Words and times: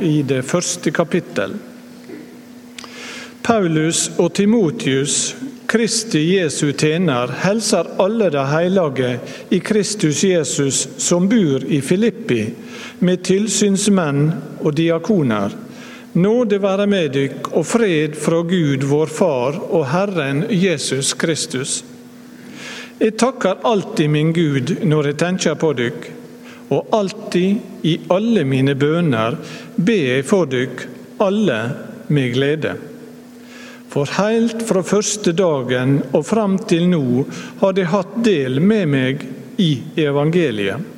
i 0.00 0.22
det 0.22 0.42
første 0.46 0.90
kapittel. 0.94 1.54
Paulus 3.42 4.10
og 4.20 4.34
Timotius, 4.36 5.34
Kristi 5.68 6.20
Jesu 6.34 6.72
tjener, 6.72 7.30
hilser 7.44 7.86
alle 8.00 8.28
de 8.32 8.42
hellige 8.50 9.14
i 9.50 9.60
Kristus 9.60 10.24
Jesus 10.24 10.82
som 11.00 11.28
bor 11.28 11.64
i 11.64 11.80
Filippi, 11.80 12.42
med 12.98 13.24
tilsynsmenn 13.24 14.32
og 14.60 14.74
diakoner. 14.76 15.56
Nåde 16.12 16.58
være 16.60 16.86
med 16.88 17.12
dykk 17.14 17.50
og 17.52 17.66
fred 17.68 18.16
fra 18.20 18.42
Gud 18.48 18.84
vår 18.88 19.12
Far 19.12 19.58
og 19.68 19.86
Herren 19.92 20.44
Jesus 20.50 21.14
Kristus. 21.14 21.82
Jeg 22.98 23.14
takker 23.20 23.60
alltid 23.64 24.08
min 24.10 24.32
Gud 24.34 24.72
når 24.84 25.12
jeg 25.12 25.20
tenker 25.20 25.54
på 25.60 25.72
dykk, 25.78 26.08
og 26.68 26.92
alltid 26.92 27.84
i 27.88 27.94
alle 28.12 28.44
mine 28.44 28.74
bøner 28.76 29.36
ber 29.76 30.04
jeg 30.12 30.26
for 30.28 30.50
dykk, 30.50 30.84
alle 31.24 31.58
med 32.12 32.34
glede. 32.34 32.74
For 33.88 34.10
heilt 34.18 34.62
fra 34.68 34.82
første 34.84 35.32
dagen 35.32 35.98
og 36.12 36.26
fram 36.28 36.58
til 36.68 36.90
nå 36.92 37.24
har 37.62 37.72
de 37.76 37.88
hatt 37.88 38.20
del 38.24 38.60
med 38.60 38.92
meg 38.92 39.24
i 39.58 39.72
evangeliet. 39.98 40.94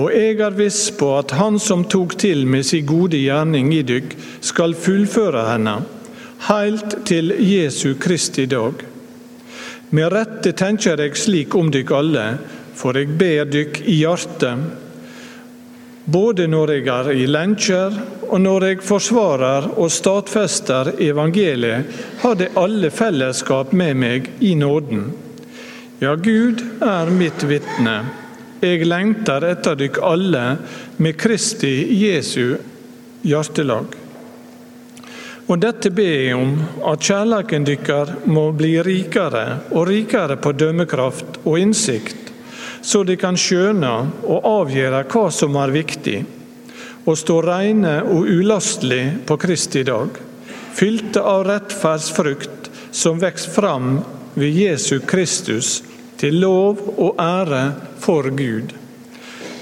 Og 0.00 0.10
jeg 0.14 0.38
er 0.40 0.54
viss 0.56 0.88
på 0.96 1.10
at 1.18 1.34
Han 1.36 1.58
som 1.60 1.82
tok 1.84 2.16
til 2.18 2.46
med 2.46 2.64
sin 2.66 2.86
gode 2.86 3.18
gjerning 3.18 3.72
i 3.74 3.82
dykk, 3.86 4.14
skal 4.40 4.74
fullføre 4.78 5.44
henne, 5.50 5.80
heilt 6.48 7.00
til 7.06 7.34
Jesu 7.44 7.94
Kristi 8.00 8.46
dag. 8.46 8.86
Med 9.90 10.12
rette 10.14 10.52
tenker 10.56 11.00
jeg 11.02 11.18
slik 11.18 11.54
om 11.58 11.70
dykk 11.74 11.90
alle, 11.98 12.24
for 12.80 12.96
jeg 12.96 13.12
ber 13.20 13.48
dykk 13.50 13.82
i 13.84 14.00
hjertet. 14.00 14.70
Både 16.10 16.46
når 16.50 16.72
jeg 16.74 16.86
er 16.90 17.10
i 17.12 17.26
lenker 17.28 17.98
og 18.30 18.40
når 18.40 18.66
jeg 18.66 18.84
forsvarer 18.86 19.68
og 19.76 19.90
stadfester 19.92 20.94
evangeliet, 21.02 21.90
har 22.22 22.38
de 22.40 22.48
alle 22.58 22.90
fellesskap 22.94 23.74
med 23.76 23.98
meg 24.00 24.30
i 24.40 24.54
nåden. 24.58 25.10
Ja, 26.00 26.14
Gud 26.16 26.62
er 26.80 27.12
mitt 27.12 27.44
vitne. 27.44 27.98
Jeg 28.60 28.86
lengter 28.88 29.44
etter 29.50 29.76
dykk 29.76 30.00
alle 30.04 30.44
med 31.00 31.18
Kristi 31.20 31.74
Jesu 32.00 32.56
hjertelag. 33.26 33.96
Og 35.50 35.58
dette 35.58 35.90
ber 35.90 36.10
jeg 36.14 36.36
om, 36.38 36.52
at 36.86 37.02
kjærleiken 37.02 37.64
dykkar 37.66 38.12
må 38.30 38.50
bli 38.54 38.76
rikere 38.86 39.44
og 39.72 39.88
rikere 39.88 40.36
på 40.38 40.52
dømmekraft 40.54 41.40
og 41.42 41.58
innsikt, 41.58 42.19
så 42.82 43.02
de 43.04 43.16
kan 43.20 43.36
skjøne 43.38 43.90
og 44.24 44.46
avgjøre 44.48 45.04
hva 45.10 45.26
som 45.34 45.56
er 45.60 45.74
viktig, 45.74 46.18
og 47.08 47.18
stå 47.18 47.40
reine 47.44 48.00
og 48.04 48.28
ulastelig 48.28 49.04
på 49.28 49.36
Kristi 49.40 49.82
dag, 49.88 50.16
fylte 50.76 51.22
av 51.24 51.46
rettferdsfrukt 51.48 52.70
som 52.92 53.20
vokser 53.20 53.54
fram 53.54 54.00
ved 54.34 54.56
Jesu 54.56 55.00
Kristus, 55.06 55.80
til 56.20 56.36
lov 56.42 56.82
og 57.00 57.16
ære 57.16 57.62
for 58.00 58.28
Gud. 58.36 58.74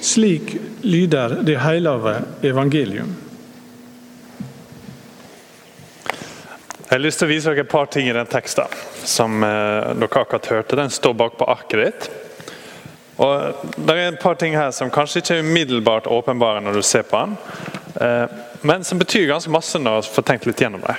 Slik 0.03 0.57
lyder 0.83 1.37
det 1.47 1.55
hellige 1.63 2.17
evangelium. 2.43 3.13
Jeg 6.89 6.97
har 6.97 7.05
lyst 7.05 7.21
til 7.21 7.29
å 7.29 7.31
vise 7.31 7.53
dere 7.53 7.63
et 7.63 7.71
par 7.71 7.87
ting 7.93 8.09
i 8.09 8.17
den 8.17 8.27
teksten 8.27 8.75
som 9.07 9.43
eh, 9.45 9.91
dere 10.01 10.23
akkurat 10.23 10.51
hørte. 10.51 10.79
Den 10.79 10.91
står 10.91 11.15
bak 11.21 11.39
på 11.39 11.47
arket 11.53 11.85
ditt. 11.85 12.09
Og 13.19 13.67
Det 13.77 13.95
er 13.95 14.09
et 14.09 14.21
par 14.23 14.35
ting 14.35 14.55
her 14.55 14.71
som 14.71 14.91
kanskje 14.91 15.23
ikke 15.23 15.39
er 15.39 15.47
umiddelbart 15.47 16.07
åpenbare 16.07 16.63
når 16.63 16.79
du 16.79 16.83
ser 16.83 17.03
på 17.03 17.19
den, 17.19 17.37
eh, 18.01 18.27
men 18.63 18.85
som 18.85 18.99
betyr 18.99 19.27
ganske 19.27 19.51
masse 19.51 19.79
når 19.79 20.03
du 20.03 20.11
får 20.15 20.23
tenkt 20.23 20.47
litt 20.47 20.61
gjennom 20.61 20.85
det. 20.87 20.97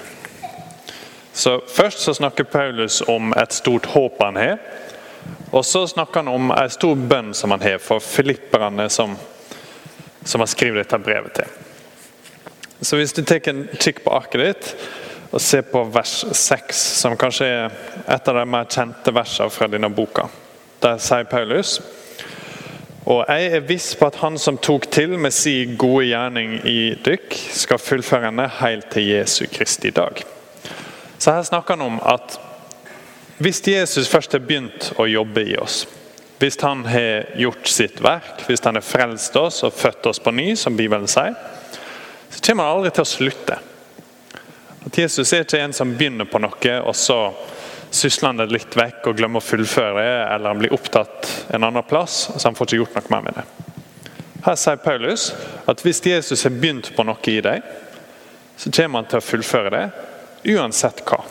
Så 1.34 1.62
Først 1.68 2.00
så 2.00 2.14
snakker 2.14 2.44
Paulus 2.44 3.02
om 3.08 3.34
et 3.34 3.54
stort 3.54 3.86
håp 3.86 4.20
han 4.24 4.36
har. 4.36 4.58
Og 5.52 5.66
så 5.66 5.88
snakker 5.88 6.20
han 6.20 6.28
om 6.28 6.52
en 6.52 6.70
stor 6.70 6.96
bønn 6.96 7.34
som 7.34 7.52
han 7.52 7.62
har 7.62 7.78
for 7.78 8.00
filipperne 8.00 8.90
som, 8.90 9.16
som 10.24 10.42
han 10.42 10.48
skriver 10.48 10.84
dette 10.84 11.00
brevet 11.00 11.34
til. 11.34 11.48
Så 12.82 12.96
Hvis 12.96 13.14
du 13.14 13.24
tar 13.24 13.48
en 13.50 13.68
kikk 13.80 14.04
på 14.04 14.12
arket 14.16 14.46
ditt, 14.46 14.76
og 15.32 15.42
ser 15.42 15.62
på 15.62 15.84
vers 15.94 16.26
6, 16.34 16.76
som 17.02 17.18
kanskje 17.18 17.46
er 17.46 17.74
et 18.08 18.28
av 18.28 18.36
de 18.36 18.46
mer 18.50 18.66
kjente 18.66 19.14
versene 19.14 19.54
fra 19.54 19.68
denne 19.70 19.90
boka. 19.94 20.26
Der 20.82 20.98
sier 20.98 21.28
Paulus 21.30 21.78
og 23.10 23.24
jeg 23.26 23.54
er 23.58 23.64
viss 23.66 23.96
på 23.98 24.06
at 24.06 24.20
han 24.22 24.36
som 24.38 24.60
tok 24.62 24.86
til 24.94 25.16
med 25.18 25.34
sin 25.34 25.74
gode 25.82 26.12
gjerning 26.12 26.60
i 26.70 26.94
dykk, 27.06 27.34
skal 27.58 27.82
fullføre 27.82 28.28
henne 28.28 28.46
helt 28.60 28.92
til 28.94 29.08
Jesu 29.10 29.48
Kristi 29.50 29.90
dag. 29.90 30.22
Så 31.18 31.34
her 31.34 31.48
snakker 31.48 31.74
han 31.74 31.88
om 31.88 31.98
at 32.06 32.38
hvis 33.42 33.64
Jesus 33.68 34.10
først 34.12 34.36
har 34.36 34.44
begynt 34.46 34.92
å 35.00 35.08
jobbe 35.10 35.42
i 35.42 35.58
oss, 35.58 35.88
hvis 36.40 36.60
han 36.62 36.86
har 36.86 37.32
gjort 37.40 37.68
sitt 37.68 37.98
verk, 38.04 38.46
hvis 38.48 38.62
han 38.64 38.78
har 38.78 38.86
frelst 38.86 39.36
oss 39.42 39.64
og 39.66 39.74
født 39.74 40.06
oss 40.12 40.22
på 40.22 40.32
ny, 40.32 40.54
som 40.56 40.78
Bibelen 40.78 41.10
sier, 41.10 41.34
så 42.30 42.44
kommer 42.46 42.68
han 42.68 42.78
aldri 42.78 42.94
til 42.94 43.08
å 43.08 43.10
slutte. 43.10 43.58
At 44.86 44.98
Jesus 45.02 45.34
er 45.34 45.48
ikke 45.48 45.64
en 45.66 45.74
som 45.76 45.96
begynner 45.98 46.30
på 46.30 46.40
noe, 46.40 46.76
og 46.86 46.96
så 46.96 47.18
sysler 47.92 48.50
litt 48.50 48.76
vekk 48.78 49.10
og 49.10 49.18
glemmer 49.18 49.42
å 49.42 49.46
fullføre 49.46 50.06
eller 50.36 50.52
han 50.52 50.62
blir 50.62 50.74
opptatt 50.74 51.30
en 51.54 51.66
annen 51.66 51.86
plass, 51.90 52.30
så 52.36 52.48
han 52.48 52.56
får 52.58 52.70
ikke 52.70 52.82
gjort 52.84 53.00
noe 53.00 53.14
mer 53.16 53.26
med 53.26 53.40
det. 53.40 53.46
Her 54.46 54.56
sier 54.56 54.80
Paulus 54.80 55.32
at 55.68 55.82
hvis 55.84 56.00
Jesus 56.06 56.46
har 56.46 56.56
begynt 56.56 56.94
på 56.96 57.04
noe 57.04 57.32
i 57.32 57.42
deg, 57.44 57.66
så 58.60 58.72
kommer 58.72 59.02
han 59.02 59.10
til 59.10 59.20
å 59.20 59.26
fullføre 59.26 59.72
det, 59.74 59.84
uansett 60.56 61.04
hva. 61.08 61.24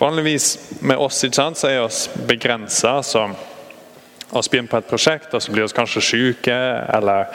Vanligvis 0.00 0.58
med 0.80 1.00
oss 1.00 1.20
ikke 1.24 1.38
sant, 1.38 1.60
så 1.60 1.68
er 1.68 1.82
oss 1.84 2.06
begrensa. 2.28 2.98
Vi 3.02 4.40
begynner 4.50 4.70
på 4.72 4.80
et 4.80 4.88
prosjekt, 4.88 5.34
og 5.34 5.44
så 5.44 5.52
blir 5.52 5.68
vi 5.68 5.76
kanskje 5.76 6.04
syke, 6.04 6.58
eller 6.96 7.32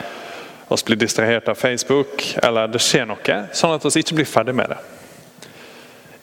oss 0.68 0.84
blir 0.84 0.98
distrahert 1.00 1.48
av 1.48 1.56
Facebook, 1.58 2.22
eller 2.42 2.68
det 2.68 2.82
skjer 2.82 3.06
noe, 3.08 3.38
sånn 3.56 3.74
at 3.76 3.86
vi 3.86 4.02
ikke 4.02 4.18
blir 4.20 4.28
ferdig 4.28 4.54
med 4.58 4.74
det. 4.74 4.80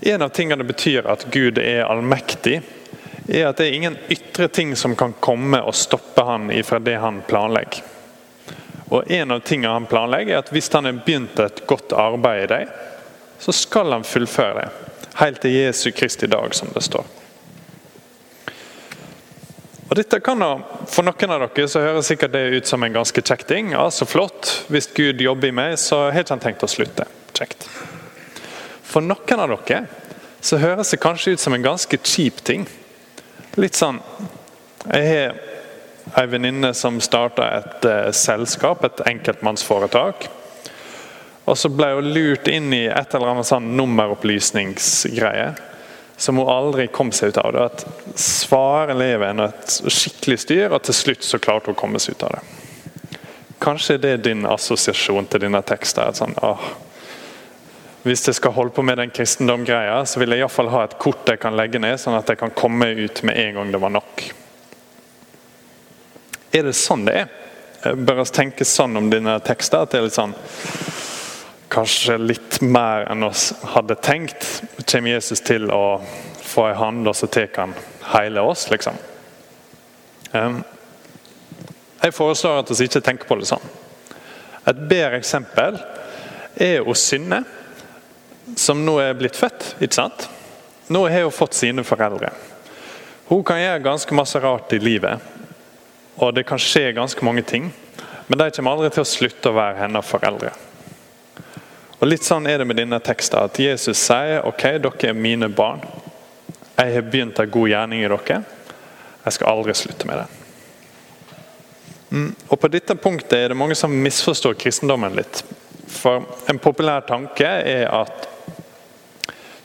En 0.05 0.21
av 0.21 0.29
tingene 0.29 0.63
det 0.63 0.67
betyr 0.69 1.07
at 1.09 1.25
Gud 1.33 1.57
er 1.57 1.87
allmektig, 1.89 2.59
er 3.25 3.47
at 3.47 3.57
det 3.57 3.65
er 3.65 3.77
ingen 3.77 3.95
ytre 4.13 4.45
ting 4.53 4.75
som 4.77 4.93
kan 4.95 5.15
komme 5.17 5.57
og 5.65 5.73
stoppe 5.73 6.21
han 6.27 6.51
ifra 6.53 6.77
det 6.79 6.99
han 7.01 7.23
planlegger. 7.25 7.81
Og 8.93 9.11
En 9.11 9.33
av 9.33 9.41
tingene 9.41 9.73
han 9.73 9.87
planlegger, 9.89 10.35
er 10.35 10.43
at 10.43 10.51
hvis 10.53 10.69
han 10.77 10.85
har 10.85 10.99
begynt 11.07 11.41
et 11.41 11.63
godt 11.65 11.95
arbeid 11.97 12.43
i 12.43 12.51
deg, 12.51 12.75
så 13.41 13.55
skal 13.57 13.95
han 13.95 14.05
fullføre 14.05 14.59
det. 14.59 14.67
Helt 15.23 15.41
til 15.41 15.57
Jesu 15.57 15.89
Kristi 15.91 16.29
dag, 16.29 16.53
som 16.53 16.69
det 16.77 16.85
står. 16.85 17.09
Og 19.89 19.97
dette 19.97 20.21
kan 20.21 20.37
da, 20.41 20.51
For 20.85 21.01
noen 21.01 21.33
av 21.33 21.47
dere 21.47 21.65
så 21.71 21.81
høres 21.81 22.13
sikkert 22.13 22.37
det 22.37 22.45
ut 22.59 22.69
som 22.69 22.85
en 22.85 22.93
ganske 22.93 23.25
kjekk 23.25 23.49
ting. 23.49 23.73
Ja, 23.73 23.89
så 23.89 24.05
flott. 24.05 24.53
Hvis 24.69 24.91
Gud 24.93 25.21
jobber 25.21 25.49
i 25.49 25.59
meg, 25.63 25.79
så 25.81 26.11
har 26.11 26.21
ikke 26.21 26.37
han 26.37 26.45
tenkt 26.45 26.69
å 26.69 26.69
slutte. 26.69 27.09
Kjekt. 27.33 27.65
For 28.95 29.03
noen 29.03 29.41
av 29.43 29.51
dere 29.51 29.81
så 30.39 30.55
høres 30.61 30.93
det 30.93 31.01
kanskje 31.03 31.33
ut 31.35 31.41
som 31.43 31.51
en 31.51 31.65
ganske 31.65 31.97
kjip 31.99 32.39
ting. 32.47 32.61
Litt 33.59 33.75
sånn 33.75 33.99
Jeg 34.85 35.09
har 35.09 36.21
ei 36.21 36.29
venninne 36.31 36.69
som 36.77 37.01
starta 37.03 37.47
et 37.57 37.87
uh, 37.89 38.11
selskap, 38.15 38.85
et 38.85 39.01
enkeltmannsforetak. 39.09 40.29
Og 41.43 41.57
så 41.59 41.71
ble 41.73 41.89
hun 41.97 42.07
lurt 42.13 42.47
inn 42.47 42.71
i 42.77 42.85
et 42.85 43.17
eller 43.17 43.33
annet 43.33 43.49
sånn 43.49 43.73
nummeropplysningsgreie 43.75 45.49
som 46.15 46.39
hun 46.39 46.47
aldri 46.47 46.87
kom 46.87 47.11
seg 47.11 47.33
ut 47.33 47.41
av. 47.41 47.51
det 47.51 47.65
at 47.65 47.85
Svare 48.21 48.95
eleven 48.95 49.43
et 49.49 49.79
skikkelig 49.91 50.39
styr, 50.45 50.69
og 50.71 50.85
til 50.87 50.95
slutt 51.01 51.27
så 51.27 51.41
klarte 51.41 51.73
hun 51.73 51.75
å 51.75 51.81
komme 51.83 51.99
seg 51.99 52.15
ut 52.15 52.29
av 52.29 52.37
det. 52.37 53.19
Kanskje 53.65 53.99
det 53.99 54.13
er 54.13 54.23
din 54.29 54.47
assosiasjon 54.47 55.27
til 55.27 55.49
denne 55.49 55.65
teksten. 55.67 56.15
Sånn, 56.15 56.37
åh, 56.45 56.69
hvis 58.05 58.27
jeg 58.27 58.37
skal 58.37 58.53
holde 58.53 58.73
på 58.75 58.83
med 58.85 58.99
den 59.01 59.09
kristendomgreia, 59.09 60.03
så 60.05 60.21
vil 60.21 60.35
jeg 60.35 60.43
iallfall 60.43 60.69
ha 60.69 60.83
et 60.85 60.97
kort 61.01 61.25
jeg 61.29 61.41
kan 61.41 61.57
legge 61.57 61.81
ned, 61.81 61.97
sånn 61.97 62.17
at 62.17 62.29
jeg 62.29 62.37
kan 62.37 62.53
komme 62.53 62.91
ut 62.99 63.23
med 63.25 63.39
en 63.41 63.57
gang 63.57 63.71
det 63.73 63.81
var 63.81 63.93
nok. 63.95 64.25
Er 66.53 66.67
det 66.69 66.75
sånn 66.77 67.07
det 67.07 67.15
er? 67.23 67.33
Bør 67.97 68.21
vi 68.21 68.27
tenke 68.33 68.65
sånn 68.65 68.97
om 68.97 69.09
dine 69.09 69.39
tekster? 69.45 69.81
at 69.81 69.91
det 69.91 69.99
er 69.99 70.05
litt 70.05 70.17
sånn 70.17 70.37
kanskje 71.75 72.15
litt 72.21 72.61
mer 72.61 73.07
enn 73.11 73.25
oss 73.25 73.49
hadde 73.73 73.97
tenkt, 73.99 74.45
kommer 74.85 75.15
Jesus 75.15 75.41
til 75.43 75.67
å 75.73 75.97
få 76.45 76.69
ei 76.69 76.77
hand, 76.77 77.07
og 77.09 77.17
så 77.17 77.27
tar 77.27 77.49
han 77.57 77.73
hele 78.13 78.45
oss, 78.45 78.69
liksom. 78.71 78.95
Jeg 80.31 82.13
foreslår 82.13 82.61
at 82.61 82.71
vi 82.71 82.87
ikke 82.87 83.03
tenker 83.03 83.27
på 83.27 83.39
det 83.39 83.49
sånn. 83.49 83.67
Et 84.69 84.81
bedre 84.87 85.19
eksempel 85.19 85.77
er 86.61 86.85
å 86.85 86.95
Synne, 86.97 87.43
som 88.55 88.85
nå 88.85 88.99
er 89.01 89.17
blitt 89.17 89.35
født. 89.35 89.75
ikke 89.79 89.97
sant? 89.97 90.27
Nå 90.87 91.07
har 91.09 91.25
hun 91.25 91.33
fått 91.33 91.57
sine 91.57 91.83
foreldre. 91.83 92.29
Hun 93.27 93.43
kan 93.43 93.57
gjøre 93.57 93.81
ganske 93.81 94.13
masse 94.13 94.39
rart 94.39 94.73
i 94.73 94.79
livet, 94.79 95.19
og 96.15 96.33
det 96.35 96.45
kan 96.45 96.61
skje 96.61 96.91
ganske 96.93 97.25
mange 97.25 97.41
ting. 97.41 97.71
Men 98.27 98.39
de 98.39 98.51
kommer 98.51 98.75
aldri 98.75 98.91
til 98.93 99.01
å 99.01 99.09
slutte 99.09 99.49
å 99.49 99.57
være 99.57 99.81
hennes 99.81 100.05
foreldre. 100.05 100.53
Og 101.99 102.09
Litt 102.09 102.25
sånn 102.25 102.45
er 102.49 102.59
det 102.61 102.67
med 102.69 102.77
denne 102.77 102.99
teksten, 103.01 103.39
at 103.39 103.57
Jesus 103.59 103.97
sier 103.97 104.45
ok, 104.45 104.63
dere 104.83 105.09
er 105.09 105.17
mine 105.17 105.49
barn. 105.49 105.81
Jeg 106.75 106.93
har 106.93 107.05
begynt 107.07 107.39
en 107.39 107.51
god 107.51 107.69
gjerning 107.71 108.03
i 108.03 108.09
dere. 108.11 108.41
Jeg 109.25 109.37
skal 109.37 109.49
aldri 109.49 109.73
slutte 109.77 110.09
med 110.09 110.21
det. 110.21 110.25
Mm, 112.09 112.31
og 112.49 112.59
På 112.61 112.69
dette 112.69 112.95
punktet 112.95 113.37
er 113.39 113.49
det 113.49 113.57
mange 113.57 113.75
som 113.75 113.91
misforstår 113.91 114.57
kristendommen 114.59 115.15
litt. 115.17 115.41
For 115.89 116.25
En 116.49 116.59
populær 116.61 117.07
tanke 117.07 117.47
er 117.47 117.87
at 117.89 118.24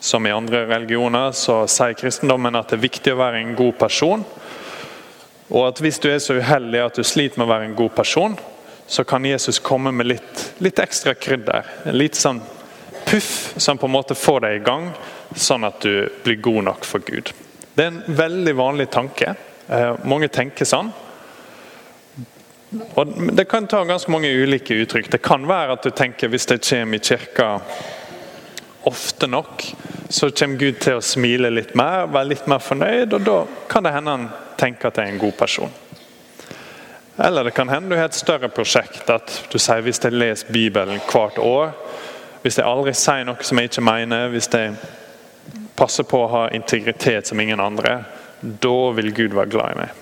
som 0.01 0.27
i 0.27 0.33
andre 0.33 0.65
religioner 0.67 1.33
så 1.37 1.63
sier 1.69 1.97
kristendommen 1.99 2.57
at 2.57 2.71
det 2.71 2.79
er 2.79 2.87
viktig 2.87 3.13
å 3.13 3.21
være 3.21 3.43
en 3.43 3.57
god 3.59 3.77
person. 3.79 4.25
Og 5.51 5.67
at 5.67 5.83
hvis 5.83 5.99
du 6.01 6.09
er 6.09 6.23
så 6.23 6.39
uheldig 6.39 6.81
at 6.85 6.97
du 6.97 7.05
sliter 7.05 7.41
med 7.41 7.49
å 7.49 7.53
være 7.53 7.69
en 7.69 7.77
god 7.79 7.93
person, 7.97 8.39
så 8.91 9.05
kan 9.05 9.27
Jesus 9.27 9.61
komme 9.63 9.93
med 9.93 10.09
litt, 10.09 10.47
litt 10.59 10.81
ekstra 10.83 11.15
krydder. 11.15 11.69
Litt 11.93 12.19
sånn 12.19 12.41
puff 13.07 13.53
som 13.61 13.79
på 13.79 13.87
en 13.87 13.95
måte 13.95 14.17
får 14.19 14.41
deg 14.47 14.57
i 14.57 14.65
gang, 14.67 14.89
sånn 15.37 15.67
at 15.69 15.83
du 15.85 16.09
blir 16.25 16.41
god 16.43 16.65
nok 16.71 16.89
for 16.89 17.05
Gud. 17.07 17.31
Det 17.75 17.85
er 17.85 17.93
en 17.93 18.03
veldig 18.19 18.57
vanlig 18.59 18.89
tanke. 18.91 19.35
Eh, 19.69 19.93
mange 20.11 20.31
tenker 20.33 20.67
sånn. 20.67 20.91
Og 22.99 23.15
Det 23.35 23.45
kan 23.51 23.67
ta 23.67 23.85
ganske 23.85 24.11
mange 24.11 24.31
ulike 24.31 24.75
uttrykk. 24.83 25.11
Det 25.11 25.23
kan 25.23 25.47
være 25.47 25.75
at 25.75 25.83
du 25.83 25.91
tenker 25.91 26.31
hvis 26.31 26.47
jeg 26.47 26.63
kommer 26.63 26.99
i 26.99 27.03
kirka 27.03 27.49
ofte 28.89 29.27
nok, 29.27 29.65
så 30.09 30.31
kommer 30.31 30.57
Gud 30.57 30.81
til 30.81 30.99
å 30.99 31.05
smile 31.05 31.51
litt 31.53 31.75
mer, 31.79 32.09
være 32.11 32.33
litt 32.33 32.47
mer 32.51 32.63
fornøyd, 32.65 33.15
og 33.15 33.27
da 33.27 33.39
kan 33.71 33.87
det 33.87 33.95
hende 33.95 34.17
han 34.17 34.29
tenker 34.61 34.91
at 34.91 34.99
jeg 34.99 35.09
er 35.09 35.15
en 35.15 35.23
god 35.23 35.37
person. 35.39 35.73
Eller 37.21 37.45
det 37.45 37.51
kan 37.51 37.69
hende 37.69 37.93
du 37.93 37.99
har 37.99 38.09
et 38.09 38.17
større 38.17 38.49
prosjekt. 38.49 39.11
At 39.13 39.43
du 39.53 39.59
sier 39.61 39.85
hvis 39.85 40.01
jeg 40.01 40.17
leser 40.17 40.53
Bibelen 40.53 41.03
hvert 41.11 41.39
år, 41.39 41.75
hvis 42.41 42.57
jeg 42.57 42.65
aldri 42.65 42.95
sier 42.97 43.27
noe 43.29 43.45
som 43.45 43.61
jeg 43.61 43.69
ikke 43.69 43.85
mener, 43.85 44.31
hvis 44.33 44.49
jeg 44.55 44.73
passer 45.77 46.07
på 46.09 46.23
å 46.25 46.31
ha 46.33 46.43
integritet 46.57 47.29
som 47.29 47.41
ingen 47.41 47.61
andre, 47.61 47.99
da 48.41 48.79
vil 48.97 49.13
Gud 49.13 49.37
være 49.37 49.53
glad 49.53 49.75
i 49.75 49.81
meg. 49.83 49.99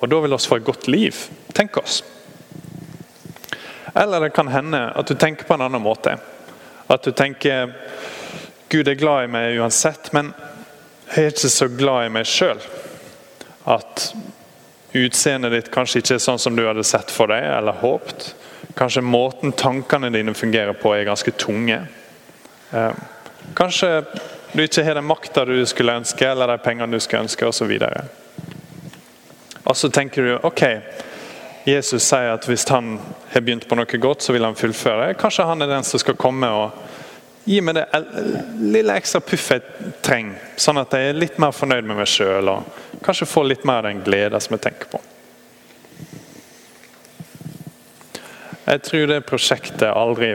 Og 0.00 0.08
da 0.08 0.20
vil 0.24 0.32
vi 0.32 0.40
få 0.48 0.56
et 0.56 0.64
godt 0.64 0.88
liv. 0.88 1.20
Tenk 1.56 1.76
oss. 1.80 2.00
Eller 3.96 4.24
det 4.24 4.32
kan 4.36 4.48
hende 4.52 4.80
at 4.96 5.08
du 5.08 5.16
tenker 5.16 5.48
på 5.48 5.56
en 5.56 5.66
annen 5.68 5.84
måte. 5.84 6.16
At 6.86 7.02
du 7.02 7.12
tenker 7.12 7.72
Gud 8.68 8.88
er 8.88 8.98
glad 8.98 9.24
i 9.24 9.30
meg 9.30 9.60
uansett, 9.60 10.10
men 10.14 10.32
jeg 11.14 11.22
er 11.22 11.34
ikke 11.34 11.50
så 11.50 11.68
glad 11.70 12.06
i 12.06 12.12
meg 12.14 12.26
sjøl. 12.26 12.58
At 13.66 14.08
utseendet 14.96 15.54
ditt 15.54 15.70
kanskje 15.74 16.02
ikke 16.02 16.16
er 16.16 16.24
sånn 16.24 16.40
som 16.42 16.56
du 16.56 16.64
hadde 16.66 16.84
sett 16.86 17.12
for 17.14 17.30
deg 17.30 17.44
eller 17.46 17.78
håpt. 17.82 18.32
Kanskje 18.78 19.04
måten 19.06 19.54
tankene 19.56 20.10
dine 20.14 20.34
fungerer 20.34 20.74
på, 20.78 20.94
er 20.94 21.06
ganske 21.08 21.32
tunge. 21.38 21.78
Eh, 22.72 22.98
kanskje 23.54 23.90
du 24.52 24.62
ikke 24.64 24.84
har 24.84 24.98
den 24.98 25.06
makta 25.06 25.44
du 25.46 25.58
skulle 25.66 25.94
ønske, 26.00 26.26
eller 26.26 26.50
de 26.50 26.58
pengene 26.64 26.96
du 26.96 27.02
skulle 27.02 27.26
ønske, 27.26 27.46
osv. 27.46 27.72
Og, 27.76 28.50
og 29.64 29.76
så 29.76 29.90
tenker 29.94 30.26
du 30.26 30.32
ok, 30.46 30.64
Jesus 31.66 32.04
sier 32.06 32.30
at 32.30 32.44
hvis 32.46 32.62
han 32.70 32.92
har 33.32 33.42
begynt 33.42 33.66
på 33.66 33.74
noe 33.74 33.98
godt, 33.98 34.22
så 34.22 34.34
vil 34.34 34.46
han 34.46 34.54
fullføre. 34.54 35.16
Kanskje 35.18 35.48
han 35.48 35.64
er 35.64 35.72
den 35.72 35.86
som 35.86 35.98
skal 35.98 36.14
komme 36.18 36.50
og 36.54 36.76
gi 37.46 37.58
meg 37.62 37.76
det 37.78 37.84
lille 38.58 38.94
ekstra 38.98 39.20
puffet 39.22 39.66
jeg 39.66 39.92
trenger, 40.02 40.38
sånn 40.58 40.78
at 40.82 40.94
jeg 40.94 41.10
er 41.10 41.18
litt 41.18 41.36
mer 41.42 41.54
fornøyd 41.54 41.86
med 41.86 41.98
meg 41.98 42.10
sjøl 42.10 42.50
og 42.50 42.80
kanskje 43.06 43.28
får 43.30 43.46
litt 43.50 43.66
mer 43.66 43.82
av 43.82 43.90
den 43.90 44.02
gleden 44.06 44.42
som 44.42 44.56
jeg 44.56 44.64
tenker 44.66 44.90
på. 44.94 45.02
Jeg 48.66 48.82
tror 48.82 49.06
det 49.10 49.20
prosjektet 49.26 49.90
aldri 49.90 50.32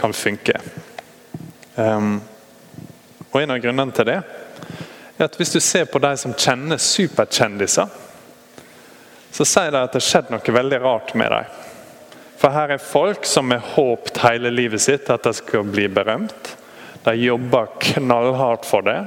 kan 0.00 0.12
funke. 0.12 0.58
Um, 1.76 2.18
og 3.30 3.40
En 3.40 3.54
av 3.54 3.60
grunnene 3.62 3.96
til 3.96 4.08
det 4.08 4.20
er 4.20 5.24
at 5.24 5.36
hvis 5.36 5.52
du 5.52 5.60
ser 5.60 5.88
på 5.88 6.00
de 6.00 6.10
som 6.16 6.36
kjenner 6.36 6.80
superkjendiser, 6.80 7.88
så 9.32 9.44
sier 9.46 9.70
de 9.70 9.82
at 9.82 9.92
det 9.92 10.00
har 10.00 10.06
skjedd 10.08 10.30
noe 10.32 10.54
veldig 10.54 10.80
rart 10.82 11.14
med 11.14 11.30
dem. 11.30 11.58
For 12.40 12.54
her 12.54 12.72
er 12.72 12.80
folk 12.82 13.26
som 13.28 13.52
har 13.52 13.64
håpet 13.74 14.22
hele 14.24 14.50
livet 14.50 14.80
sitt 14.80 15.10
at 15.12 15.26
de 15.26 15.32
skal 15.36 15.66
bli 15.68 15.86
berømt. 15.92 16.56
De 17.04 17.14
jobber 17.16 17.68
knallhardt 17.80 18.64
for 18.68 18.84
det. 18.86 18.98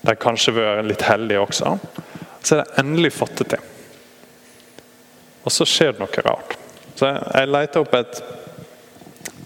De 0.00 0.12
har 0.12 0.20
kanskje 0.22 0.54
vært 0.54 0.86
litt 0.86 1.02
heldige 1.02 1.42
også. 1.42 1.76
Så 2.42 2.56
har 2.56 2.64
de 2.64 2.80
endelig 2.84 3.12
fått 3.16 3.40
det 3.42 3.48
til. 3.54 3.70
Og 5.44 5.52
så 5.52 5.66
skjer 5.68 5.92
det 5.92 6.04
noe 6.04 6.24
rart. 6.24 6.56
Så 6.94 7.10
Jeg 7.10 7.50
leter 7.50 7.82
opp 7.82 7.94
et 7.98 8.22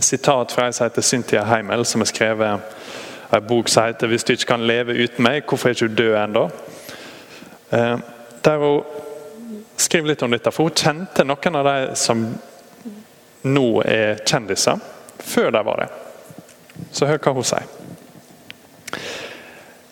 sitat 0.05 0.53
fra 0.53 0.69
ei 0.69 0.75
som 0.77 0.87
heter 0.87 1.03
Cynthia 1.03 1.45
Heimel, 1.49 1.85
som 1.89 2.05
har 2.05 2.11
skrevet 2.13 2.77
en 3.31 3.47
bok 3.49 3.69
som 3.69 3.85
heter 3.85 4.07
'Hvis 4.07 4.25
du 4.25 4.33
ikke 4.33 4.47
kan 4.47 4.67
leve 4.67 4.93
uten 4.93 5.23
meg, 5.25 5.47
hvorfor 5.47 5.69
er 5.69 5.73
du 5.73 5.85
ikke 5.85 5.95
død 5.95 6.15
ennå?' 6.17 6.51
Eh, 7.73 7.97
skriver 9.79 10.13
litt 10.13 10.23
om 10.23 10.35
dette, 10.35 10.53
for 10.53 10.69
Hun 10.69 10.75
kjente 10.75 11.25
noen 11.25 11.57
av 11.57 11.69
de 11.69 11.97
som 11.97 12.25
nå 13.49 13.67
er 13.87 14.23
kjendiser, 14.27 14.81
før 15.19 15.51
de 15.55 15.65
var 15.65 15.85
det. 15.85 15.89
Så 16.93 17.07
hør 17.07 17.21
hva 17.23 17.35
hun 17.37 17.47
sier. 17.47 17.67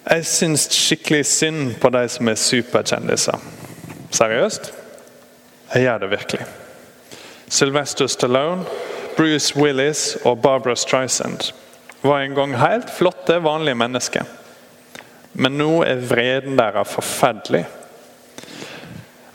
Jeg 0.06 0.26
syns 0.30 0.68
skikkelig 0.70 1.24
synd 1.26 1.76
på 1.82 1.90
de 1.90 2.04
som 2.10 2.28
er 2.30 2.38
superkjendiser. 2.38 3.46
Seriøst? 4.14 4.72
Jeg 5.74 5.82
gjør 5.82 6.04
det 6.04 6.10
virkelig. 6.10 6.46
Sylvester 7.48 8.06
Stallone, 8.06 8.64
Bruce 9.16 9.56
Willis 9.58 10.16
og 10.24 10.42
Barbara 10.42 10.76
Streisand 10.76 11.50
var 12.02 12.20
en 12.22 12.34
gang 12.34 12.54
helt 12.58 12.90
flotte, 12.90 13.38
vanlige 13.42 13.74
mennesker. 13.74 14.24
Men 15.32 15.58
nå 15.58 15.82
er 15.84 16.00
vreden 16.06 16.56
deres 16.58 16.92
forferdelig. 16.94 17.64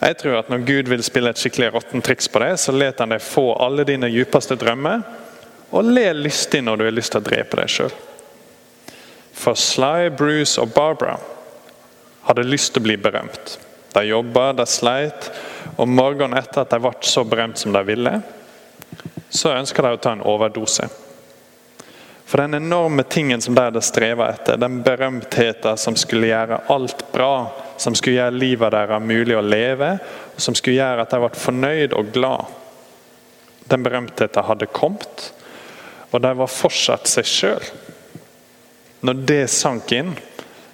Jeg 0.02 0.16
tror 0.18 0.38
at 0.40 0.48
Når 0.50 0.64
Gud 0.66 0.88
vil 0.90 1.02
spille 1.06 1.30
et 1.30 1.38
skikkelig 1.38 1.72
råttent 1.74 2.04
triks 2.04 2.28
på 2.28 2.42
deg, 2.42 2.56
så 2.58 2.74
let 2.74 2.98
han 2.98 3.14
deg 3.14 3.22
få 3.22 3.52
alle 3.62 3.84
dine 3.86 4.10
djupeste 4.10 4.56
drømmer, 4.58 5.04
og 5.72 5.88
le 5.88 6.08
lystig 6.18 6.60
når 6.64 6.76
du 6.80 6.84
har 6.84 6.96
lyst 6.96 7.14
til 7.14 7.22
å 7.22 7.28
drepe 7.28 7.60
deg 7.60 7.70
sjøl. 7.70 7.94
For 9.32 9.56
Sly, 9.56 10.10
Bruce 10.12 10.60
og 10.60 10.74
Barbara 10.74 11.16
hadde 12.26 12.44
lyst 12.46 12.74
til 12.74 12.82
å 12.82 12.88
bli 12.88 12.98
berømt. 13.00 13.56
De 13.94 14.02
jobba, 14.08 14.50
de 14.56 14.66
sleit, 14.68 15.30
og 15.76 15.88
morgenen 15.88 16.36
etter 16.38 16.64
at 16.64 16.74
de 16.74 16.80
ble 16.82 16.92
så 17.06 17.24
berømt 17.28 17.62
som 17.62 17.72
de 17.72 17.82
ville, 17.86 18.18
så 19.32 19.54
ønska 19.54 19.84
de 19.84 19.94
å 19.94 20.02
ta 20.02 20.12
en 20.16 20.26
overdose. 20.28 20.90
For 22.28 22.40
den 22.40 22.58
enorme 22.58 23.04
tingen 23.04 23.40
som 23.44 23.54
de 23.54 23.64
hadde 23.64 23.82
streva 23.84 24.30
etter, 24.32 24.60
den 24.60 24.80
berømtheten 24.84 25.78
som 25.80 25.96
skulle 26.00 26.30
gjøre 26.30 26.62
alt 26.72 27.04
bra, 27.12 27.34
som 27.82 27.96
skulle 27.98 28.20
gjøre 28.20 28.38
livet 28.38 28.72
deres 28.74 29.02
mulig 29.02 29.36
å 29.36 29.44
leve, 29.44 29.96
og 30.34 30.40
som 30.42 30.54
skulle 30.54 30.78
gjøre 30.78 31.04
at 31.04 31.12
de 31.12 31.20
ble 31.22 31.42
fornøyd 31.42 31.96
og 31.98 32.10
glad, 32.14 32.50
den 33.70 33.84
berømtheten 33.84 34.46
hadde 34.46 34.70
kommet, 34.74 35.30
og 36.12 36.20
de 36.22 36.32
var 36.38 36.50
fortsatt 36.50 37.08
seg 37.08 37.28
sjøl. 37.28 37.70
Når 39.02 39.22
det 39.26 39.44
sank 39.50 39.90
inn, 39.96 40.12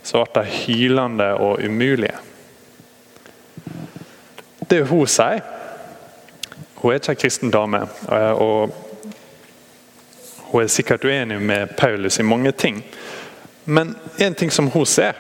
så 0.05 0.25
ble 0.25 0.43
de 0.43 0.59
hylende 0.65 1.29
og 1.41 1.63
umulige. 1.65 2.17
Det 4.69 4.83
hun 4.89 5.07
sier 5.09 5.41
Hun 6.79 6.93
er 6.93 7.01
ikke 7.01 7.11
en 7.11 7.19
kristen 7.19 7.51
dame. 7.51 7.81
og 8.39 8.71
hun 10.53 10.63
er 10.63 10.67
sikkert 10.67 11.05
uenig 11.05 11.41
med 11.41 11.77
Paulus 11.77 12.19
i 12.19 12.23
mange 12.23 12.53
ting. 12.53 12.85
Men 13.65 13.97
en 14.19 14.35
ting 14.35 14.51
som 14.51 14.71
hun 14.71 14.87
ser, 14.87 15.13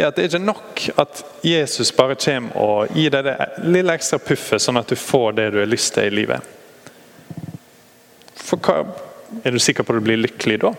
er 0.00 0.08
at 0.08 0.16
det 0.16 0.24
er 0.24 0.30
ikke 0.32 0.44
nok 0.44 0.82
at 1.00 1.22
Jesus 1.44 1.92
bare 1.96 2.16
kommer 2.18 2.56
og 2.60 2.94
gir 2.96 3.12
deg 3.14 3.26
det 3.26 3.36
lille 3.66 3.94
ekstra 3.94 4.20
puffet, 4.22 4.62
sånn 4.62 4.80
at 4.80 4.90
du 4.90 4.96
får 4.98 5.36
det 5.38 5.50
du 5.54 5.60
har 5.62 5.70
lyst 5.70 5.94
til 5.96 6.08
i 6.08 6.16
livet. 6.22 6.54
For 8.34 8.60
hva, 8.62 8.84
Er 9.44 9.52
du 9.52 9.58
sikker 9.60 9.84
på 9.84 9.92
at 9.92 9.98
du 10.00 10.04
blir 10.06 10.16
lykkelig 10.16 10.56
da? 10.62 10.70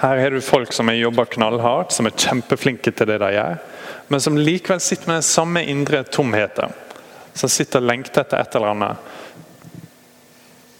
Her 0.00 0.18
har 0.18 0.34
du 0.34 0.40
folk 0.42 0.72
som 0.74 0.90
har 0.90 0.98
jobba 0.98 1.24
knallhardt, 1.30 1.94
som 1.94 2.08
er 2.08 2.16
kjempeflinke 2.18 2.90
til 2.90 3.06
det 3.06 3.20
de 3.22 3.28
gjør, 3.36 3.60
men 4.10 4.20
som 4.20 4.36
likevel 4.36 4.82
sitter 4.82 5.06
med 5.06 5.20
den 5.20 5.28
samme 5.28 5.62
indre 5.70 6.02
tomheten. 6.02 6.74
Som 7.34 7.48
sitter 7.48 7.78
og 7.78 7.86
lengter 7.92 8.24
etter 8.24 8.42
et 8.42 8.58
eller 8.58 8.74
annet 8.74 9.14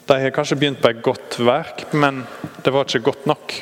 de 0.07 0.21
har 0.21 0.31
kanskje 0.31 0.57
begynt 0.57 0.83
på 0.83 0.91
et 0.93 1.03
godt 1.03 1.38
verk, 1.41 1.87
men 1.93 2.25
det 2.62 2.73
var 2.73 2.85
ikke 2.85 3.07
godt 3.07 3.26
nok. 3.26 3.55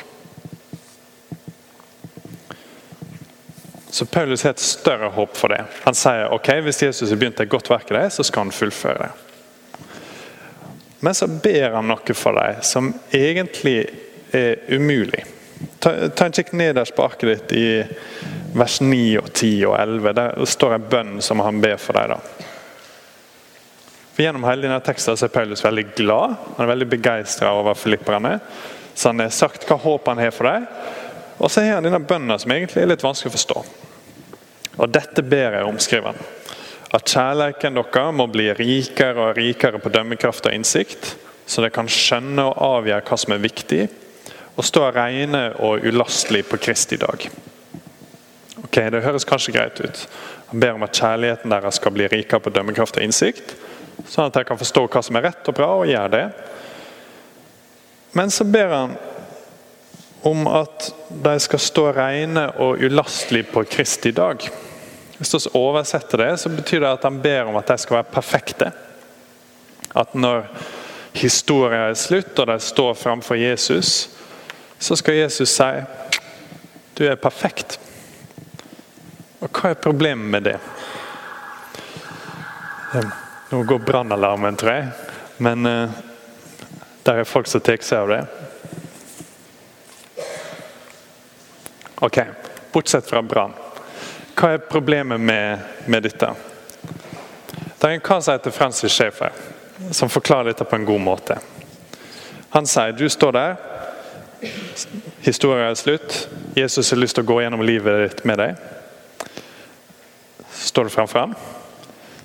Så 3.93 4.05
Paulus 4.05 4.43
har 4.43 4.55
et 4.55 4.59
større 4.59 5.11
håp 5.13 5.35
for 5.37 5.53
det. 5.53 5.59
Han 5.83 5.93
sier 5.93 6.31
ok, 6.33 6.47
hvis 6.65 6.79
Jesus 6.81 7.11
har 7.13 7.19
begynt 7.21 7.43
et 7.43 7.49
godt 7.49 7.67
verk 7.69 7.91
i 7.91 7.93
deg, 7.93 8.07
så 8.09 8.23
skal 8.25 8.47
han 8.47 8.55
fullføre 8.55 9.03
det. 9.03 9.11
Men 11.05 11.13
så 11.13 11.27
ber 11.27 11.75
han 11.75 11.85
noe 11.91 12.15
for 12.17 12.33
deg 12.39 12.63
som 12.65 12.89
egentlig 13.13 13.83
er 14.33 14.63
umulig. 14.73 15.21
Ta, 15.77 15.93
ta 16.09 16.25
en 16.25 16.33
kikk 16.33 16.55
nederst 16.57 16.95
på 16.97 17.05
arket 17.05 17.29
ditt 17.29 17.53
i 17.59 17.67
vers 18.57 18.79
9, 18.81 19.03
og 19.21 19.29
10 19.29 19.53
og 19.69 19.77
11. 19.77 20.17
Der 20.17 20.49
står 20.55 20.75
en 20.79 20.89
bønn 20.95 21.13
som 21.21 21.45
han 21.45 21.61
ber 21.61 21.77
for 21.77 22.01
deg. 22.01 22.17
For 24.15 24.25
Gjennom 24.25 24.49
hele 24.49 24.65
denne 24.65 24.81
teksten 24.89 25.21
er 25.21 25.35
Paulus 25.37 25.61
veldig 25.61 25.85
glad 25.93 26.33
han 26.55 26.65
er 26.65 26.73
veldig 26.73 26.89
begeistra 26.97 27.53
over 27.61 27.77
filipperne. 27.77 28.39
Så 28.97 29.13
han 29.13 29.21
har 29.21 29.29
sagt 29.29 29.69
hva 29.69 29.77
håp 29.85 30.09
han 30.09 30.25
har 30.25 30.33
for 30.33 30.49
dem. 30.49 30.65
Og 31.37 31.51
så 31.51 31.61
har 31.61 31.77
han 31.77 31.85
denne 31.85 32.01
bønnen 32.01 32.41
som 32.41 32.57
egentlig 32.57 32.87
er 32.87 32.95
litt 32.95 33.05
vanskelig 33.05 33.35
å 33.35 33.37
forstå. 33.37 33.63
Og 34.77 34.89
Dette 34.89 35.21
ber 35.25 35.59
jeg 35.59 35.67
om, 35.67 35.79
skriver 35.81 36.13
han. 36.13 36.31
At 36.93 37.09
kjærleiken 37.09 37.77
deres 37.77 38.13
må 38.13 38.27
bli 38.29 38.51
rikere 38.53 39.29
og 39.29 39.37
rikere 39.37 39.81
på 39.81 39.91
dømmekraft 39.93 40.45
og 40.49 40.53
innsikt, 40.53 41.15
så 41.45 41.61
dere 41.61 41.73
kan 41.73 41.89
skjønne 41.89 42.45
og 42.45 42.61
avgjøre 42.61 43.05
hva 43.07 43.17
som 43.19 43.33
er 43.35 43.43
viktig, 43.43 43.87
og 44.53 44.65
stå 44.65 44.85
rene 44.93 45.47
og 45.65 45.85
ulastelig 45.89 46.43
på 46.45 46.59
Kristi 46.61 46.99
dag. 47.01 47.25
Ok, 48.63 48.77
Det 48.91 49.03
høres 49.03 49.25
kanskje 49.25 49.53
greit 49.53 49.81
ut. 49.81 50.07
Han 50.51 50.59
ber 50.59 50.73
om 50.77 50.83
at 50.85 50.93
kjærligheten 50.93 51.49
deres 51.49 51.75
skal 51.81 51.91
bli 51.91 52.07
rikere 52.07 52.39
på 52.39 52.53
dømmekraft 52.53 52.97
og 52.97 53.03
innsikt, 53.03 53.55
sånn 54.05 54.29
at 54.29 54.37
de 54.37 54.43
kan 54.45 54.57
forstå 54.57 54.85
hva 54.87 55.01
som 55.01 55.17
er 55.17 55.25
rett 55.29 55.49
og 55.49 55.57
bra, 55.57 55.69
og 55.81 55.89
gjøre 55.89 56.13
det. 56.13 56.27
Men 58.13 58.29
så 58.29 58.45
ber 58.45 58.69
han 58.69 58.95
om 60.23 60.47
at 60.47 60.89
de 61.09 61.33
skal 61.39 61.59
stå 61.59 61.89
rene 61.95 62.45
og 62.63 62.79
ulastelige 62.83 63.49
på 63.51 63.65
Kristi 63.67 64.11
dag. 64.15 64.45
Hvis 65.17 65.33
vi 65.35 65.51
oversetter 65.59 66.17
det, 66.17 66.31
så 66.39 66.49
betyr 66.49 66.79
det 66.79 66.93
at 66.95 67.03
han 67.03 67.21
ber 67.21 67.51
om 67.51 67.59
at 67.59 67.67
de 67.67 67.77
skal 67.77 67.99
være 67.99 68.13
perfekte. 68.13 68.71
At 69.95 70.15
når 70.15 70.47
historien 71.13 71.89
er 71.89 71.99
slutt 71.99 72.39
og 72.39 72.47
de 72.49 72.57
står 72.59 72.93
framfor 72.97 73.35
Jesus, 73.35 74.09
så 74.79 74.95
skal 74.95 75.21
Jesus 75.21 75.51
si 75.53 75.71
du 76.97 77.05
er 77.07 77.17
perfekt. 77.17 77.79
Og 79.41 79.49
hva 79.49 79.73
er 79.73 79.81
problemet 79.81 80.29
med 80.29 80.45
det? 80.45 80.57
Nå 83.49 83.63
går 83.67 83.81
brannalarmen, 83.85 84.55
tror 84.57 84.71
jeg. 84.71 84.91
Men 85.43 85.65
uh, 85.65 85.95
der 87.03 87.21
er 87.21 87.27
folk 87.27 87.49
som 87.49 87.63
tar 87.65 87.81
seg 87.81 88.05
av 88.05 88.11
det. 88.13 88.21
Ok, 92.03 92.19
bortsett 92.71 93.05
fra 93.07 93.21
brann. 93.21 93.53
Hva 94.35 94.49
er 94.51 94.65
problemet 94.67 95.21
med, 95.23 95.59
med, 95.87 96.03
dette? 96.03 96.33
Det 97.79 97.87
er 97.87 97.95
en 97.95 98.03
kar 98.03 98.19
som 98.19 98.35
heter 98.35 98.51
Francis 98.51 98.91
Schaefer, 98.91 99.31
som 99.95 100.11
forklarer 100.11 100.51
dette 100.51 100.67
på 100.67 100.75
en 100.75 100.89
god 100.89 100.99
måte. 100.99 101.39
Han 102.51 102.67
sier 102.67 102.91
du 102.91 103.05
står 103.07 103.37
der, 103.39 103.55
historien 105.23 105.69
er 105.69 105.79
slutt, 105.79 106.19
Jesus 106.59 106.91
har 106.91 106.99
lyst 106.99 107.15
til 107.15 107.23
å 107.23 107.31
gå 107.31 107.39
gjennom 107.39 107.63
livet 107.63 108.03
ditt 108.03 108.27
med 108.27 108.41
deg. 108.43 108.59
Står 110.59 110.91
du 110.91 110.97
framfor 110.99 111.23
ham, 111.23 111.39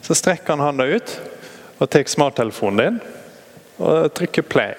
så 0.02 0.18
strekker 0.18 0.56
han 0.56 0.66
hånda 0.72 0.90
ut 0.90 1.18
og 1.78 1.86
tar 1.86 2.10
smarttelefonen 2.10 2.82
din 2.82 3.02
og 3.78 4.10
trykker 4.10 4.42
play. 4.42 4.74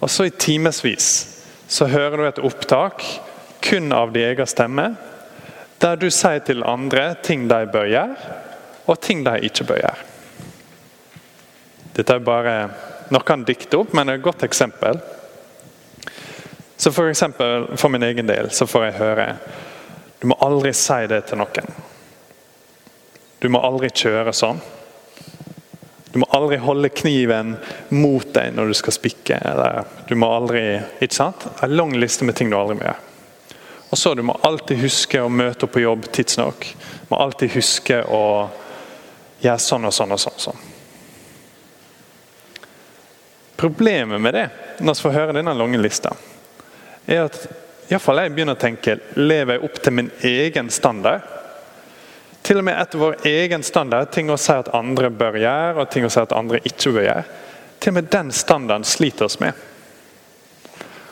Og 0.00 0.08
så 0.08 0.30
i 0.30 0.38
timevis 0.48 1.10
så 1.68 1.92
hører 1.92 2.16
du 2.16 2.30
et 2.30 2.46
opptak 2.48 3.04
kun 3.62 3.92
av 3.92 4.12
din 4.12 4.28
egen 4.30 4.46
stemme, 4.48 4.94
der 5.80 5.96
du 5.96 6.10
sier 6.12 6.42
til 6.44 6.64
andre 6.66 7.14
ting 7.24 7.46
de 7.48 7.60
bør 7.72 7.88
gjøre, 7.88 8.36
og 8.86 9.00
ting 9.00 9.24
de 9.24 9.36
ikke 9.48 9.66
bør 9.68 9.82
gjøre. 9.84 10.06
Dette 11.96 12.16
er 12.16 12.24
bare 12.24 12.54
noe 13.10 13.26
han 13.28 13.46
dikter 13.46 13.82
opp, 13.82 13.94
men 13.96 14.12
et 14.12 14.22
godt 14.22 14.44
eksempel. 14.46 15.00
Så 16.80 16.92
For 16.92 17.10
eksempel, 17.10 17.66
for 17.76 17.92
min 17.92 18.02
egen 18.02 18.28
del 18.28 18.50
så 18.56 18.66
får 18.66 18.84
jeg 18.86 19.00
høre 19.00 19.26
du 20.20 20.26
må 20.28 20.36
aldri 20.44 20.72
si 20.76 21.06
det 21.08 21.22
til 21.30 21.40
noen. 21.40 21.68
Du 23.40 23.48
må 23.48 23.60
aldri 23.64 23.88
kjøre 23.88 24.34
sånn. 24.36 24.58
Du 26.12 26.18
må 26.20 26.26
aldri 26.36 26.58
holde 26.60 26.90
kniven 26.92 27.54
mot 27.94 28.26
deg 28.34 28.52
når 28.52 28.68
du 28.68 28.76
skal 28.76 28.96
spikke. 28.98 29.38
Eller 29.40 29.86
du 30.10 30.12
må 30.20 30.28
aldri, 30.28 30.64
ikke 31.00 31.16
sant? 31.16 31.46
En 31.64 31.72
lang 31.72 31.94
liste 31.96 32.28
med 32.28 32.36
ting 32.36 32.52
du 32.52 32.58
aldri 32.58 32.76
må 32.76 32.84
gjøre. 32.84 33.09
Og 33.90 33.98
så 33.98 34.14
Du 34.14 34.22
må 34.22 34.38
alltid 34.42 34.78
huske 34.78 35.20
å 35.20 35.28
møte 35.28 35.66
opp 35.66 35.72
på 35.74 35.82
jobb 35.82 36.06
tidsnok. 36.12 36.66
Du 37.02 37.14
må 37.14 37.18
alltid 37.18 37.50
huske 37.56 38.02
å 38.06 38.24
gjøre 39.40 39.58
sånn 39.58 39.88
og 39.88 39.94
sånn 39.94 40.14
og 40.14 40.20
sånn. 40.20 40.36
Og 40.36 40.44
sånn. 40.46 40.68
Problemet 43.60 44.20
med 44.20 44.34
det, 44.34 44.46
når 44.80 44.94
vi 44.94 45.02
får 45.02 45.12
høre 45.12 45.36
denne 45.36 45.52
lange 45.52 45.80
lista, 45.82 46.14
er 47.04 47.26
at 47.26 47.42
iallfall 47.90 48.22
jeg 48.22 48.32
begynner 48.32 48.56
å 48.56 48.60
tenke 48.60 48.94
lever 49.18 49.58
jeg 49.58 49.64
opp 49.66 49.82
til 49.82 49.96
min 49.98 50.10
egen 50.24 50.70
standard? 50.72 51.26
Til 52.46 52.62
og 52.62 52.64
med 52.64 52.78
etter 52.80 53.02
vår 53.02 53.18
egen 53.28 53.64
standard, 53.66 54.08
ting 54.14 54.30
å 54.32 54.38
si 54.40 54.54
at 54.54 54.70
andre 54.72 55.10
bør 55.12 55.36
gjøre, 55.42 55.82
og 55.82 55.90
ting 55.92 56.06
å 56.06 56.12
si 56.12 56.22
at 56.22 56.32
andre 56.32 56.62
ikke 56.64 56.94
bør 56.94 57.04
gjøre. 57.04 57.26
Til 57.80 57.92
og 57.92 57.98
med 57.98 58.08
den 58.14 58.32
standarden 58.32 58.86
sliter 58.88 59.26
oss 59.26 59.36
med. 59.42 59.52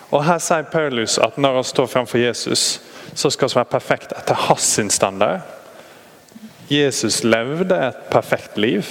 Og 0.09 0.25
Her 0.25 0.41
sier 0.41 0.69
Paulus 0.73 1.19
at 1.21 1.37
når 1.37 1.59
vi 1.59 1.65
står 1.69 1.91
framfor 1.93 2.21
Jesus, 2.23 2.81
så 3.15 3.31
skal 3.31 3.51
vi 3.51 3.59
være 3.59 3.73
perfekt 3.73 4.15
etter 4.17 4.47
hans 4.49 4.79
standard. 4.95 5.45
Jesus 6.69 7.23
levde 7.25 7.77
et 7.77 8.01
perfekt 8.11 8.57
liv, 8.61 8.85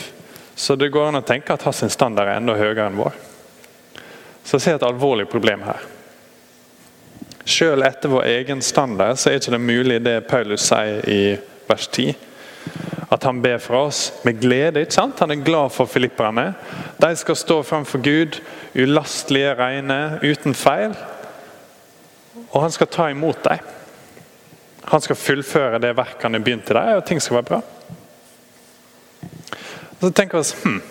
så 0.55 0.75
det 0.75 0.89
går 0.93 1.09
an 1.09 1.19
å 1.19 1.25
tenke 1.25 1.53
at 1.53 1.65
hans 1.65 1.83
standard 1.93 2.27
er 2.29 2.39
enda 2.39 2.57
høyere 2.57 2.87
enn 2.89 2.97
vår. 2.97 3.17
Så 4.43 4.57
jeg 4.57 4.63
ser 4.63 4.79
et 4.79 4.87
alvorlig 4.87 5.27
problem 5.29 5.65
her. 5.67 5.83
Selv 7.47 7.85
etter 7.87 8.11
vår 8.11 8.25
egen 8.27 8.61
standard 8.61 9.19
så 9.19 9.29
er 9.29 9.37
det 9.37 9.47
ikke 9.47 9.59
mulig 9.61 10.01
det 10.03 10.17
Paulus 10.27 10.65
sier 10.67 11.05
i 11.09 11.21
vers 11.69 11.87
10 11.87 12.15
at 13.09 13.23
han 13.23 13.41
ber 13.41 13.57
for 13.57 13.87
oss 13.87 14.13
med 14.23 14.41
glede. 14.41 14.81
ikke 14.81 14.93
sant? 14.93 15.19
Han 15.19 15.31
er 15.31 15.43
glad 15.45 15.71
for 15.71 15.85
filipperne. 15.85 16.53
De 17.01 17.15
skal 17.15 17.35
stå 17.35 17.61
framfor 17.63 18.01
Gud 18.03 18.41
ulastelige, 18.75 19.55
rene, 19.55 20.19
uten 20.23 20.55
feil. 20.55 20.95
Og 22.51 22.61
han 22.61 22.71
skal 22.71 22.87
ta 22.87 23.07
imot 23.09 23.43
dem. 23.43 23.63
Han 24.87 25.01
skal 25.01 25.15
fullføre 25.15 25.79
det 25.83 25.95
verket 25.97 26.23
han 26.23 26.33
har 26.33 26.43
begynt 26.43 26.69
i 26.69 26.73
dem, 26.73 26.97
og 26.97 27.05
ting 27.05 27.21
skal 27.21 27.39
være 27.39 27.49
bra. 27.49 27.61
Og 29.97 30.03
så 30.05 30.11
tenker 30.13 30.37
vi 30.37 30.43
oss 30.43 30.55
hm, 30.63 30.81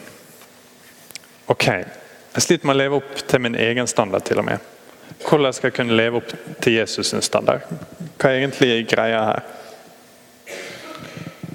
Ok, 1.46 1.66
jeg 1.66 2.42
sliter 2.42 2.66
med 2.66 2.75
å 2.75 2.80
leve 2.80 2.99
opp 2.99 3.20
til 3.28 3.40
min 3.40 3.54
egen 3.54 3.87
standard. 3.87 4.25
til 4.25 4.38
og 4.38 4.44
med. 4.44 4.58
Hvordan 5.28 5.52
skal 5.52 5.68
jeg 5.68 5.75
kunne 5.76 5.96
leve 5.96 6.16
opp 6.16 6.32
til 6.61 6.80
Jesus' 6.80 7.20
standard? 7.20 7.62
Hva 8.18 8.30
er 8.30 8.40
egentlig 8.40 8.88
greia 8.90 9.23
her? 9.25 9.56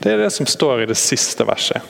Det 0.01 0.12
er 0.12 0.17
det 0.17 0.31
som 0.34 0.46
står 0.50 0.81
i 0.81 0.86
det 0.89 0.98
siste 0.98 1.46
verset. 1.46 1.81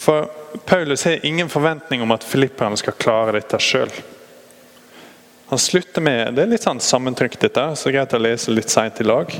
For 0.00 0.30
Paulus 0.64 1.04
har 1.04 1.26
ingen 1.26 1.48
forventning 1.48 2.02
om 2.02 2.14
at 2.14 2.24
filipperne 2.24 2.76
skal 2.80 2.96
klare 2.96 3.34
dette 3.36 3.60
sjøl. 3.60 3.92
Han 5.50 5.60
slutter 5.60 6.02
med 6.02 6.34
Det 6.34 6.42
er 6.42 6.50
litt 6.50 6.64
sånn 6.64 6.80
sammentrykt, 6.80 7.40
dette, 7.42 7.66
så 7.76 7.92
greit 7.92 8.14
å 8.16 8.22
lese 8.22 8.54
litt 8.54 8.72
seint 8.72 9.00
i 9.00 9.06
lag. 9.06 9.34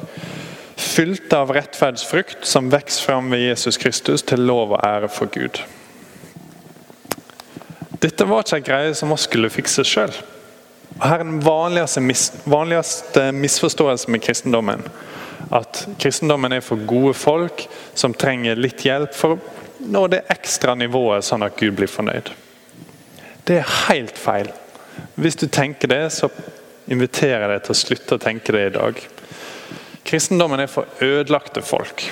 Fylte 0.76 1.40
av 1.40 1.54
rettferdsfrukt 1.56 2.44
som 2.46 2.68
vokser 2.70 3.08
fram 3.08 3.32
ved 3.32 3.46
Jesus 3.46 3.80
Kristus 3.80 4.26
til 4.26 4.44
lov 4.44 4.76
og 4.76 4.84
ære 4.84 5.08
for 5.08 5.32
Gud. 5.32 5.62
Dette 8.04 8.28
var 8.28 8.44
ikke 8.44 8.60
en 8.60 8.68
greie 8.68 8.94
som 8.94 9.10
vi 9.14 9.22
skulle 9.24 9.50
fikse 9.50 9.86
sjøl. 9.88 10.12
Her 11.00 11.22
er 11.22 11.24
den 11.24 11.40
vanligste, 11.44 12.04
mis 12.04 12.28
vanligste 12.44 13.30
misforståelsen 13.32 14.12
med 14.12 14.24
kristendommen 14.28 14.84
at 15.54 15.84
kristendommen 16.00 16.56
er 16.56 16.64
for 16.64 16.82
gode 16.88 17.14
folk 17.16 17.66
som 17.94 18.14
trenger 18.14 18.58
litt 18.58 18.84
hjelp 18.86 19.14
for 19.14 19.36
å 19.36 19.54
nå 19.86 20.06
det 20.08 20.24
ekstra 20.32 20.74
nivået, 20.74 21.24
sånn 21.24 21.44
at 21.46 21.58
Gud 21.60 21.76
blir 21.78 21.90
fornøyd. 21.90 22.30
Det 23.46 23.60
er 23.60 23.74
helt 23.86 24.16
feil. 24.18 24.48
Hvis 25.14 25.36
du 25.38 25.46
tenker 25.52 25.90
det, 25.92 26.02
så 26.14 26.30
inviterer 26.90 27.44
jeg 27.44 27.52
deg 27.52 27.66
til 27.66 27.74
å 27.74 27.80
slutte 27.82 28.16
å 28.16 28.22
tenke 28.22 28.54
det 28.54 28.64
i 28.66 28.74
dag. 28.74 29.02
Kristendommen 30.06 30.62
er 30.62 30.70
for 30.70 30.88
ødelagte 31.02 31.62
folk. 31.66 32.06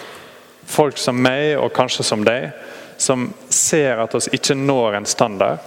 Folk 0.67 0.99
som 0.99 1.19
meg, 1.21 1.55
og 1.59 1.73
kanskje 1.75 2.07
som 2.07 2.25
deg, 2.27 2.51
som 2.99 3.29
ser 3.53 4.03
at 4.03 4.15
oss 4.15 4.31
ikke 4.33 4.57
når 4.59 5.01
en 5.01 5.09
standard. 5.09 5.63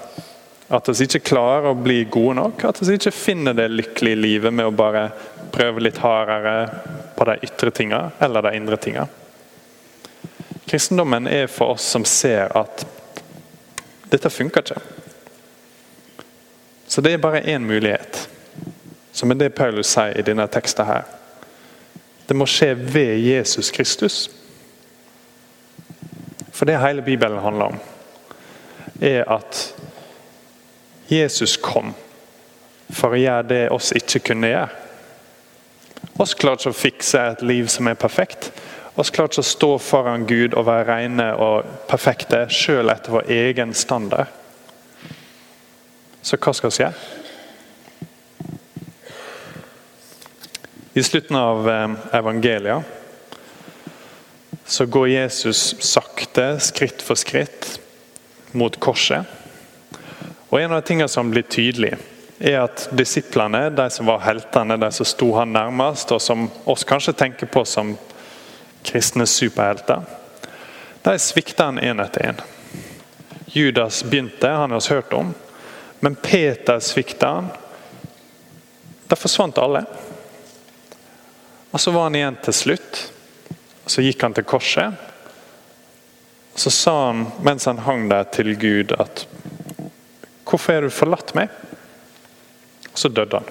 At 0.67 0.89
vi 0.91 1.05
ikke 1.05 1.23
klarer 1.29 1.71
å 1.71 1.79
bli 1.79 2.01
gode 2.11 2.35
nok. 2.41 2.65
At 2.67 2.81
vi 2.83 2.97
ikke 2.97 3.15
finner 3.15 3.55
det 3.55 3.69
lykkelige 3.71 4.19
livet 4.19 4.53
med 4.53 4.67
å 4.67 4.75
bare 4.75 5.07
prøve 5.53 5.83
litt 5.83 6.01
hardere, 6.03 6.57
på 7.17 7.25
de 7.25 7.37
ytre 7.47 7.71
tinga 7.73 7.99
eller 8.21 8.45
de 8.45 8.51
indre 8.59 8.77
tinga. 8.77 9.07
Kristendommen 10.67 11.27
er 11.27 11.47
for 11.47 11.73
oss 11.73 11.87
som 11.95 12.03
ser 12.05 12.51
at 12.57 12.83
dette 14.11 14.29
funker 14.29 14.61
ikke. 14.61 14.81
Så 16.87 17.01
det 17.01 17.15
er 17.15 17.23
bare 17.23 17.41
én 17.41 17.65
mulighet, 17.65 18.29
som 19.11 19.31
er 19.31 19.39
det 19.39 19.55
Paulus 19.57 19.89
sier 19.91 20.13
i 20.19 20.25
denne 20.27 20.45
teksten 20.51 20.87
her. 20.87 21.07
Det 22.27 22.35
må 22.35 22.45
skje 22.47 22.73
ved 22.75 23.17
Jesus 23.23 23.71
Kristus. 23.71 24.27
For 26.51 26.67
det 26.67 26.77
hele 26.83 27.01
Bibelen 27.01 27.39
handler 27.39 27.73
om, 27.73 27.81
er 29.01 29.23
at 29.31 29.76
Jesus 31.07 31.57
kom 31.57 31.93
for 32.93 33.15
å 33.15 33.19
gjøre 33.19 33.47
det 33.47 33.61
oss 33.75 33.93
ikke 33.95 34.23
kunne 34.31 34.51
gjøre. 34.51 34.83
Oss 36.17 36.33
klarte 36.37 36.67
ikke 36.67 36.73
å 36.73 36.77
fikse 36.77 37.21
et 37.33 37.43
liv 37.45 37.67
som 37.71 37.87
er 37.87 37.99
perfekt. 37.99 38.51
oss 38.95 39.11
ikke 39.11 39.27
å 39.27 39.45
stå 39.45 39.77
foran 39.77 40.25
Gud 40.25 40.53
og 40.53 40.65
være 40.65 40.87
rene 40.89 41.29
og 41.35 41.65
perfekte 41.87 42.47
sjøl 42.49 42.89
etter 42.89 43.11
vår 43.13 43.29
egen 43.29 43.73
standard. 43.73 44.27
Så 46.21 46.37
hva 46.37 46.53
skal 46.53 46.71
vi 46.73 46.83
gjøre? 46.83 46.93
I 50.97 51.03
slutten 51.03 51.35
av 51.37 51.67
evangelia 51.69 52.13
evangeliet 52.17 52.93
så 54.67 54.85
går 54.85 55.07
Jesus 55.07 55.75
sakte, 55.79 56.57
skritt 56.59 57.01
for 57.05 57.15
skritt, 57.15 57.77
mot 58.51 58.75
korset. 58.83 59.36
Og 60.49 60.61
En 60.61 60.71
av 60.71 60.81
de 60.81 60.87
tingene 60.87 61.09
som 61.09 61.31
blir 61.31 61.43
tydelig, 61.43 61.97
er 62.39 62.59
at 62.61 62.89
disiplene, 62.91 63.69
de 63.69 63.89
som 63.89 64.05
var 64.05 64.21
heltene, 64.23 64.77
de 64.77 64.91
som 64.91 65.05
sto 65.05 65.31
han 65.35 65.53
nærmest, 65.53 66.11
og 66.11 66.21
som 66.21 66.47
oss 66.65 66.85
kanskje 66.87 67.15
tenker 67.17 67.49
på 67.51 67.65
som 67.65 67.95
kristne 68.85 69.25
superhelter, 69.27 70.05
de 71.03 71.19
svikta 71.19 71.71
han 71.71 71.79
én 71.79 72.03
etter 72.03 72.29
én. 72.29 72.41
Judas 73.45 74.03
begynte, 74.03 74.47
han 74.47 74.71
har 74.71 74.81
vi 74.81 74.95
hørt 74.95 75.13
om. 75.13 75.33
Men 75.99 76.15
Peter 76.15 76.79
svikta 76.79 77.27
han. 77.27 77.47
Der 79.07 79.15
forsvant 79.15 79.57
alle. 79.57 79.85
Og 81.71 81.79
Så 81.79 81.91
var 81.91 82.03
han 82.03 82.15
igjen 82.15 82.37
til 82.43 82.53
slutt. 82.53 83.11
og 83.85 83.91
Så 83.91 84.01
gikk 84.01 84.21
han 84.21 84.33
til 84.33 84.43
korset. 84.43 84.93
Og 86.53 86.59
Så 86.59 86.69
sa 86.69 87.07
han 87.07 87.27
mens 87.41 87.65
han 87.65 87.77
hang 87.77 88.09
der 88.09 88.23
til 88.23 88.55
Gud 88.59 88.91
at 88.99 89.27
Hvorfor 90.47 90.77
har 90.77 90.85
du 90.87 90.93
forlatt 90.93 91.33
meg? 91.35 91.51
Og 92.91 92.99
så 92.99 93.11
døde 93.11 93.41
han. 93.41 93.49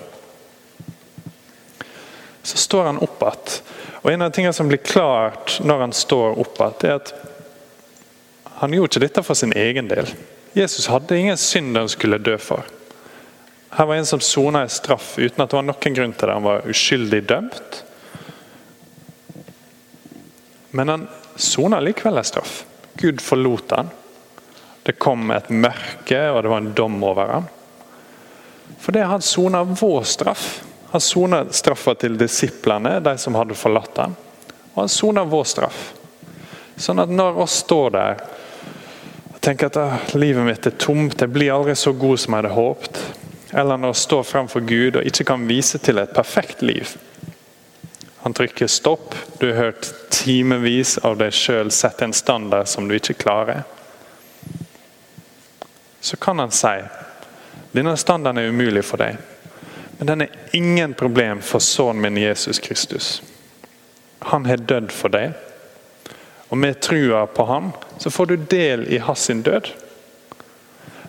Så 2.47 2.59
står 2.63 2.89
han 2.93 3.03
opp 3.05 3.23
igjen. 3.23 3.59
Og 4.03 4.13
En 4.13 4.23
av 4.23 4.31
tingene 4.31 4.55
som 4.55 4.69
blir 4.71 4.79
klart 4.79 5.59
når 5.67 5.81
han 5.83 5.93
står 5.93 6.39
opp 6.41 6.61
igjen, 6.61 6.77
er 6.87 7.01
at 7.01 7.13
han 8.63 8.73
gjorde 8.73 8.95
ikke 8.95 9.05
dette 9.05 9.23
for 9.27 9.37
sin 9.37 9.53
egen 9.53 9.91
del. 9.91 10.09
Jesus 10.57 10.87
hadde 10.89 11.19
ingen 11.19 11.37
synd 11.37 11.77
han 11.77 11.91
skulle 11.93 12.23
dø 12.23 12.39
for. 12.41 12.65
Her 13.77 13.85
var 13.91 13.99
en 13.99 14.07
som 14.09 14.23
sona 14.25 14.63
en 14.65 14.73
straff 14.73 15.19
uten 15.19 15.43
at 15.43 15.51
det 15.51 15.59
var 15.59 15.67
noen 15.67 15.97
grunn 15.99 16.15
til 16.17 16.31
det. 16.31 16.37
Han 16.39 16.47
var 16.47 16.71
uskyldig 16.71 17.21
dømt. 17.29 17.83
Men 20.71 20.89
han 20.89 21.05
sona 21.37 21.83
likevel 21.85 22.23
en 22.23 22.25
straff. 22.25 22.63
Gud 22.97 23.21
forlot 23.21 23.75
han. 23.77 23.91
Det 24.87 24.95
kom 25.03 25.31
et 25.35 25.49
mørke, 25.51 26.21
og 26.31 26.45
det 26.45 26.51
var 26.53 26.63
en 26.63 26.73
dom 26.79 27.01
over 27.03 27.33
ham. 27.33 27.49
Fordi 28.79 29.03
han 29.03 29.23
sona 29.23 29.65
vår 29.67 30.03
straff. 30.07 30.45
Han 30.93 31.01
sona 31.01 31.41
straffa 31.51 31.95
til 31.95 32.15
disiplene, 32.19 33.01
de 33.03 33.17
som 33.19 33.35
hadde 33.35 33.59
forlatt 33.59 33.99
ham. 33.99 34.15
Og 34.75 34.85
han 34.85 34.93
sona 34.93 35.25
vår 35.27 35.45
straff. 35.51 35.81
Sånn 36.79 37.03
at 37.03 37.11
når 37.11 37.43
oss 37.43 37.59
står 37.65 37.91
der 37.97 38.23
og 39.33 39.41
tenker 39.43 39.75
at 39.75 40.15
livet 40.15 40.47
mitt 40.47 40.71
er 40.71 40.79
tomt, 40.79 41.19
jeg 41.19 41.35
blir 41.35 41.55
aldri 41.55 41.75
så 41.75 41.91
god 41.97 42.21
som 42.23 42.37
jeg 42.37 42.45
hadde 42.45 42.55
håpet, 42.55 43.01
eller 43.59 43.81
når 43.81 43.95
vi 43.95 44.03
står 44.07 44.27
framfor 44.31 44.67
Gud 44.69 44.99
og 45.01 45.07
ikke 45.09 45.27
kan 45.33 45.47
vise 45.49 45.83
til 45.83 45.99
et 46.03 46.15
perfekt 46.15 46.63
liv 46.67 46.97
Han 48.23 48.35
trykker 48.35 48.67
stopp, 48.67 49.15
du 49.41 49.47
har 49.47 49.71
hørt 49.71 49.91
timevis 50.11 50.99
av 51.07 51.19
deg 51.19 51.35
sjøl 51.35 51.71
sette 51.71 52.05
en 52.05 52.15
standard 52.15 52.67
som 52.67 52.89
du 52.89 52.97
ikke 52.97 53.15
klarer. 53.15 53.63
Så 56.01 56.17
kan 56.17 56.39
han 56.39 56.51
si 56.51 56.77
denne 57.77 57.97
standarden 57.97 58.41
er 58.41 58.49
umulig 58.49 58.85
for 58.85 59.01
deg, 59.01 59.19
men 59.99 60.09
den 60.09 60.23
er 60.25 60.53
ingen 60.57 60.95
problem 60.97 61.43
for 61.45 61.61
sønnen 61.61 62.01
min 62.03 62.17
Jesus 62.17 62.59
Kristus. 62.59 63.23
Han 64.19 64.47
har 64.47 64.57
dødd 64.57 64.93
for 64.93 65.13
deg. 65.13 65.35
Og 66.49 66.59
med 66.59 66.81
trua 66.81 67.27
på 67.27 67.45
ham, 67.45 67.73
så 67.99 68.11
får 68.11 68.27
du 68.27 68.37
del 68.37 68.87
i 68.93 68.99
hans 68.99 69.27
død. 69.27 69.73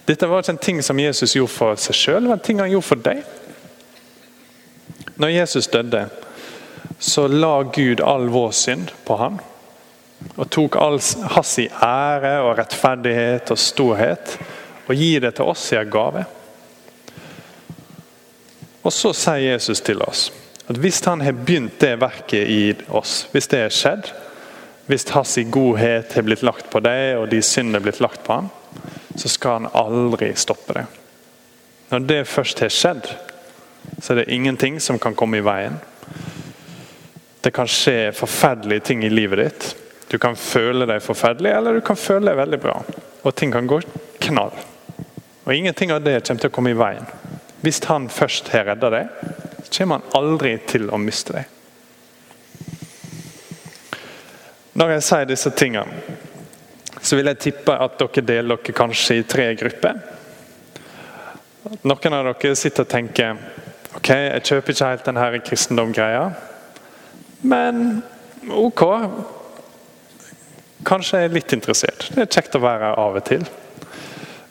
Dette 0.07 0.27
var 0.27 0.43
ikke 0.43 0.55
en 0.55 0.63
ting 0.63 0.83
som 0.83 0.99
Jesus 0.99 1.35
gjorde 1.35 1.53
for 1.53 1.79
seg 1.79 1.95
sjøl, 1.95 2.21
det 2.23 2.31
var 2.31 2.39
en 2.39 2.45
ting 2.47 2.59
han 2.63 2.71
gjorde 2.71 2.87
for 2.87 3.03
deg. 3.03 3.23
Når 5.17 5.33
Jesus 5.33 5.67
døde, 5.67 6.07
så 6.99 7.27
la 7.27 7.61
Gud 7.63 8.01
all 8.01 8.29
vår 8.31 8.51
synd 8.51 8.91
på 9.05 9.17
ham. 9.19 9.39
Og 10.35 10.49
tok 10.49 10.75
all 10.81 10.99
hans 11.35 11.57
ære 11.59 12.33
og 12.41 12.55
rettferdighet 12.57 13.51
og 13.53 13.59
storhet 13.61 14.37
og 14.87 14.95
gi 14.95 15.13
det 15.19 15.33
til 15.37 15.51
oss 15.51 15.65
i 15.73 15.79
en 15.79 15.91
gave. 15.91 16.25
Og 18.87 18.93
så 18.93 19.11
sier 19.15 19.51
Jesus 19.51 19.83
til 19.83 20.01
oss 20.05 20.29
at 20.67 20.79
hvis 20.83 20.99
han 21.07 21.21
har 21.23 21.35
begynt 21.35 21.79
det 21.79 21.93
verket 22.01 22.49
i 22.51 22.61
oss, 22.95 23.21
hvis 23.31 23.47
det 23.51 23.61
har 23.61 23.71
skjedd, 23.71 24.09
hvis 24.87 25.07
hans 25.11 25.37
godhet 25.51 26.13
har 26.15 26.25
blitt 26.27 26.43
lagt 26.43 26.69
på 26.71 26.81
deg, 26.83 27.15
og 27.19 27.29
de 27.31 27.39
syndene 27.43 27.79
har 27.79 27.85
blitt 27.85 28.01
lagt 28.03 28.23
på 28.23 28.35
ham, 28.35 28.49
så 29.15 29.31
skal 29.31 29.61
han 29.61 29.69
aldri 29.75 30.33
stoppe 30.35 30.75
det. 30.75 30.85
Når 31.89 32.03
det 32.07 32.19
først 32.27 32.59
har 32.63 32.71
skjedd, 32.71 33.07
så 34.01 34.13
er 34.13 34.21
det 34.21 34.31
ingenting 34.35 34.79
som 34.83 34.99
kan 34.99 35.15
komme 35.15 35.39
i 35.39 35.45
veien. 35.45 35.79
Det 37.41 37.53
kan 37.55 37.67
skje 37.71 38.11
forferdelige 38.15 38.89
ting 38.91 39.05
i 39.07 39.11
livet 39.11 39.43
ditt. 39.43 39.67
Du 40.11 40.17
kan 40.19 40.35
føle 40.35 40.87
deg 40.87 41.03
forferdelig, 41.03 41.51
eller 41.51 41.79
du 41.79 41.83
kan 41.83 41.99
føle 41.99 42.27
deg 42.27 42.39
veldig 42.39 42.59
bra. 42.63 42.75
Og 43.23 43.35
ting 43.35 43.55
kan 43.55 43.67
gå 43.67 43.79
knall. 44.27 44.51
Og 45.47 45.55
Ingenting 45.55 45.93
av 45.95 46.01
det 46.03 46.19
kommer 46.27 46.43
til 46.43 46.51
å 46.51 46.55
komme 46.57 46.73
i 46.73 46.77
veien. 46.77 47.05
Hvis 47.63 47.79
han 47.87 48.09
først 48.11 48.49
har 48.51 48.65
redda 48.67 48.89
deg, 48.91 49.11
kommer 49.71 50.01
han 50.01 50.17
aldri 50.19 50.57
til 50.67 50.89
å 50.91 50.99
miste 50.99 51.37
deg. 51.37 51.53
Når 54.77 54.91
jeg 54.93 55.05
sier 55.07 55.29
disse 55.29 55.51
tingene, 55.55 56.17
så 56.99 57.15
vil 57.15 57.29
jeg 57.31 57.39
tippe 57.45 57.73
at 57.79 57.95
dere 58.01 58.23
deler 58.27 58.59
dere 58.59 58.75
kanskje 58.75 59.21
i 59.21 59.23
tre 59.23 59.45
grupper. 59.57 60.01
Noen 61.87 62.17
av 62.17 62.27
dere 62.27 62.51
sitter 62.59 62.83
og 62.83 62.91
tenker 62.91 63.39
ok, 63.97 64.11
jeg 64.11 64.43
kjøper 64.49 64.75
ikke 64.75 64.89
helt 64.91 65.07
denne 65.07 65.39
kristendom-greia, 65.47 66.25
men 67.47 68.01
ok. 68.51 68.83
Kanskje 70.87 71.23
jeg 71.23 71.31
er 71.31 71.33
litt 71.39 71.55
interessert. 71.55 72.09
Det 72.11 72.27
er 72.27 72.35
kjekt 72.35 72.59
å 72.59 72.63
være 72.63 72.91
her 72.91 73.01
av 73.01 73.17
og 73.17 73.25
til. 73.31 73.47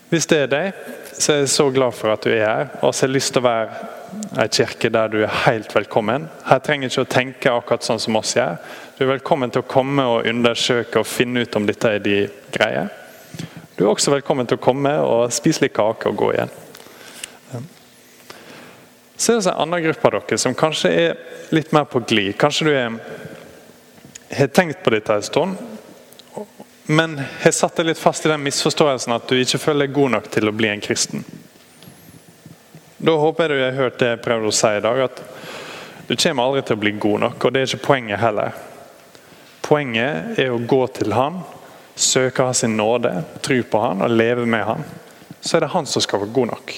Hvis 0.09 0.29
det 0.31 0.39
er 0.39 0.51
deg, 0.51 0.83
så 1.19 1.33
er 1.33 1.39
jeg 1.41 1.51
så 1.51 1.65
glad 1.75 1.95
for 1.99 2.13
at 2.13 2.23
du 2.23 2.31
er 2.31 2.45
her. 2.45 2.69
Og 2.87 2.95
så 2.95 3.05
har 3.05 3.11
jeg 3.11 3.17
lyst 3.17 3.33
til 3.35 3.43
å 3.43 3.49
være 3.49 3.95
ei 4.39 4.47
kirke 4.53 4.91
der 4.95 5.11
du 5.11 5.17
er 5.25 5.41
helt 5.47 5.73
velkommen. 5.75 6.29
Her 6.47 6.61
trenger 6.63 6.93
ikke 6.93 7.03
å 7.03 7.09
tenke 7.11 7.55
akkurat 7.55 7.87
sånn 7.87 7.99
som 8.03 8.19
oss 8.21 8.37
gjør. 8.37 8.61
Du 8.97 9.03
er 9.03 9.17
velkommen 9.17 9.51
til 9.51 9.65
å 9.65 9.69
komme 9.69 10.05
og 10.07 10.29
undersøke 10.31 11.03
og 11.03 11.11
finne 11.11 11.43
ut 11.43 11.59
om 11.59 11.67
dette 11.67 11.91
er 11.97 12.05
de 12.05 12.21
greie. 12.55 12.87
Du 13.77 13.83
er 13.85 13.91
også 13.91 14.15
velkommen 14.15 14.47
til 14.47 14.61
å 14.61 14.63
komme 14.63 14.95
og 15.03 15.35
spise 15.35 15.67
litt 15.67 15.75
kake 15.77 16.13
og 16.13 16.23
gå 16.23 16.31
igjen. 16.37 16.55
Så 19.17 19.33
er 19.33 19.41
det 19.41 19.51
en 19.51 19.63
annen 19.65 19.83
gruppe 19.89 20.11
av 20.11 20.19
dere 20.21 20.39
som 20.39 20.55
kanskje 20.55 20.93
er 20.93 21.19
litt 21.57 21.73
mer 21.75 21.89
på 21.89 22.05
glid. 22.07 22.37
Kanskje 22.39 22.69
du 22.69 22.73
er, 22.77 22.99
har 24.39 24.55
tenkt 24.55 24.85
på 24.85 24.93
dette 24.95 25.19
en 25.19 25.25
stund, 25.25 25.76
men 26.87 27.17
jeg 27.43 27.55
satt 27.55 27.81
deg 27.81 27.89
litt 27.91 27.99
fast 27.99 28.27
i 28.27 28.31
den 28.31 28.45
misforståelsen 28.45 29.15
at 29.17 29.27
du 29.27 29.39
ikke 29.41 29.59
føler 29.59 29.87
deg 29.87 29.97
god 29.97 30.13
nok 30.17 30.31
til 30.31 30.49
å 30.49 30.55
bli 30.55 30.71
en 30.71 30.83
kristen. 30.85 31.25
Da 32.97 33.17
håper 33.21 33.51
jeg 33.51 33.59
du 33.59 33.65
har 33.65 33.81
hørt 33.81 33.99
det 34.01 34.13
jeg 34.13 34.23
prøvde 34.25 34.51
å 34.51 34.55
si 34.55 34.71
i 34.71 34.85
dag, 34.85 35.01
at 35.09 35.23
du 36.07 36.15
kommer 36.15 36.47
aldri 36.47 36.63
til 36.63 36.79
å 36.79 36.83
bli 36.85 36.93
god 37.03 37.25
nok. 37.27 37.45
Og 37.45 37.53
det 37.53 37.63
er 37.63 37.69
ikke 37.69 37.89
poenget 37.89 38.23
heller. 38.23 38.55
Poenget 39.67 40.39
er 40.39 40.53
å 40.55 40.63
gå 40.63 40.81
til 40.95 41.15
Han, 41.17 41.41
søke 41.99 42.47
hans 42.47 42.63
nåde, 42.71 43.13
tro 43.43 43.59
på 43.67 43.83
Han 43.83 44.05
og 44.07 44.15
leve 44.15 44.47
med 44.47 44.65
Han. 44.69 44.87
Så 45.41 45.57
er 45.57 45.67
det 45.67 45.73
Han 45.75 45.91
som 45.91 46.05
skal 46.05 46.23
være 46.23 46.37
god 46.39 46.53
nok. 46.55 46.73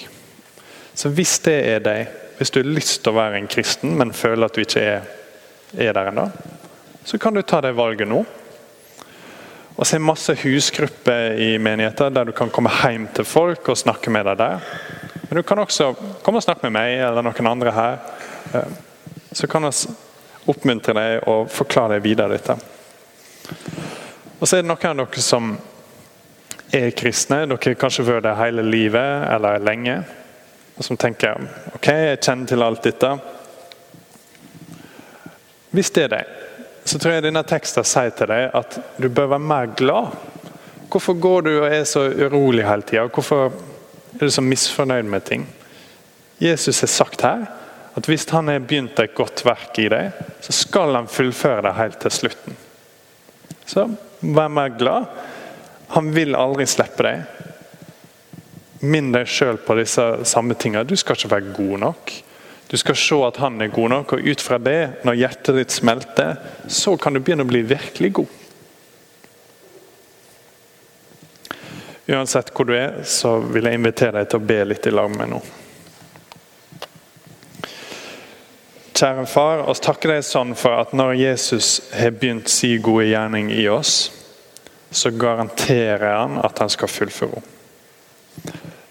Så 0.99 1.13
hvis 1.15 1.37
det 1.45 1.59
er 1.69 1.85
deg, 1.85 2.17
hvis 2.39 2.51
du 2.55 2.63
har 2.63 2.73
lyst 2.73 3.03
til 3.03 3.13
å 3.13 3.19
være 3.21 3.39
en 3.39 3.51
kristen, 3.51 3.93
men 4.01 4.17
føler 4.17 4.49
at 4.49 4.57
du 4.57 4.65
ikke 4.65 4.83
er, 4.83 5.07
er 5.77 5.93
der 5.95 6.11
ennå, 6.11 6.31
så 7.05 7.21
kan 7.21 7.37
du 7.37 7.43
ta 7.43 7.61
det 7.63 7.77
valget 7.77 8.09
nå. 8.09 8.25
Og 9.79 9.87
så 9.87 9.95
er 9.95 10.01
det 10.01 10.09
masse 10.09 10.35
husgrupper 10.41 11.37
i 11.39 11.53
menigheter 11.63 12.11
der 12.11 12.27
du 12.27 12.33
kan 12.35 12.51
komme 12.51 12.73
hjem 12.83 13.05
til 13.15 13.27
folk 13.29 13.69
og 13.71 13.79
snakke 13.79 14.11
med 14.11 14.27
deg 14.27 14.41
der. 14.41 14.65
Men 15.29 15.39
du 15.39 15.43
kan 15.47 15.61
også 15.63 15.93
komme 16.27 16.41
og 16.41 16.43
snakke 16.43 16.67
med 16.67 16.75
meg 16.75 16.97
eller 16.99 17.23
noen 17.23 17.47
andre 17.47 17.75
her. 17.77 17.99
Eh, 18.59 18.73
så 19.33 19.47
kan 19.47 19.69
vi 19.69 19.71
oppmuntre 20.51 20.97
deg 20.99 21.29
og 21.31 21.47
forklare 21.55 21.95
deg 21.95 22.09
videre 22.09 22.35
dette. 22.35 22.57
Og 24.41 24.49
så 24.49 24.59
er 24.59 24.65
det 24.65 24.71
noen 24.73 25.05
av 25.05 25.05
dere 25.05 25.23
som 25.23 25.55
er 26.75 26.91
kristne. 26.99 27.45
Dere 27.47 27.61
har 27.63 27.79
kanskje 27.79 28.07
vært 28.09 28.27
det 28.27 28.35
hele 28.41 28.67
livet 28.67 29.29
eller 29.31 29.63
lenge. 29.63 30.01
Og 30.75 30.87
som 30.87 30.99
tenker 30.99 31.39
ok, 31.79 31.87
jeg 31.87 32.19
kjenner 32.19 32.51
til 32.51 32.67
alt 32.67 32.83
dette. 32.83 33.15
Hvis 35.71 35.95
det 35.95 36.09
er 36.09 36.15
deg, 36.17 36.37
så 36.89 36.99
tror 36.99 37.19
jeg 37.19 37.27
denne 37.27 37.45
teksten 37.47 37.87
sier 37.87 38.15
til 38.17 38.31
deg 38.31 38.55
at 38.57 38.79
du 38.97 39.09
bør 39.09 39.35
være 39.35 39.45
mer 39.45 39.71
glad. 39.77 40.15
Hvorfor 40.89 41.19
går 41.21 41.45
du 41.45 41.51
og 41.59 41.69
er 41.69 41.85
så 41.89 42.07
urolig 42.09 42.65
hele 42.65 42.87
tida? 42.89 43.07
Hvorfor 43.13 43.51
er 43.51 44.25
du 44.25 44.33
så 44.33 44.45
misfornøyd 44.45 45.09
med 45.11 45.25
ting? 45.29 45.45
Jesus 46.41 46.81
har 46.81 46.93
sagt 46.93 47.25
her 47.27 47.47
at 47.99 48.07
hvis 48.09 48.29
han 48.31 48.49
har 48.49 48.63
begynt 48.63 49.01
et 49.03 49.15
godt 49.17 49.43
verk 49.45 49.79
i 49.83 49.89
deg, 49.91 50.15
så 50.41 50.55
skal 50.55 50.95
han 50.95 51.11
fullføre 51.11 51.65
det 51.67 51.75
helt 51.77 51.99
til 52.05 52.15
slutten. 52.15 52.57
Så 53.67 53.89
vær 54.23 54.49
mer 54.49 54.71
glad. 54.79 55.09
Han 55.97 56.13
vil 56.15 56.37
aldri 56.39 56.67
slippe 56.71 57.05
deg. 57.05 57.25
Minn 58.87 59.11
deg 59.13 59.27
sjøl 59.29 59.59
på 59.61 59.75
disse 59.81 60.05
samme 60.31 60.55
tingene. 60.55 60.87
Du 60.87 60.95
skal 60.97 61.19
ikke 61.19 61.33
være 61.35 61.57
god 61.57 61.83
nok. 61.89 62.15
Du 62.69 62.77
skal 62.77 62.97
se 63.01 63.17
at 63.25 63.39
han 63.41 63.61
er 63.65 63.73
god 63.73 63.91
nok, 63.91 64.13
og 64.13 64.27
ut 64.29 64.43
fra 64.45 64.59
det, 64.61 65.05
når 65.09 65.17
hjertet 65.23 65.57
ditt 65.57 65.73
smelter, 65.73 66.37
så 66.69 66.97
kan 67.01 67.17
du 67.17 67.23
begynne 67.25 67.47
å 67.47 67.49
bli 67.49 67.63
virkelig 67.65 68.11
god. 68.21 68.35
Uansett 72.09 72.53
hvor 72.53 72.69
du 72.69 72.75
er, 72.77 73.01
så 73.09 73.39
vil 73.41 73.69
jeg 73.69 73.77
invitere 73.79 74.21
deg 74.21 74.29
til 74.29 74.41
å 74.41 74.49
be 74.51 74.59
litt 74.69 74.89
i 74.89 74.93
lag 74.93 75.09
med 75.13 75.23
meg 75.23 75.33
nå. 75.33 75.41
Kjære 78.99 79.25
far, 79.31 79.61
oss 79.71 79.81
takker 79.85 80.11
deg 80.11 80.25
sånn 80.27 80.57
for 80.59 80.75
at 80.75 80.93
når 80.97 81.15
Jesus 81.21 81.69
har 81.95 82.17
begynt 82.19 82.51
si 82.51 82.73
gode 82.83 83.07
gjerning 83.07 83.53
i 83.55 83.69
oss, 83.71 84.09
så 84.91 85.13
garanterer 85.15 86.17
han 86.17 86.41
at 86.43 86.59
han 86.59 86.73
skal 86.73 86.91
fullføre 86.91 87.39
henne. 87.39 87.55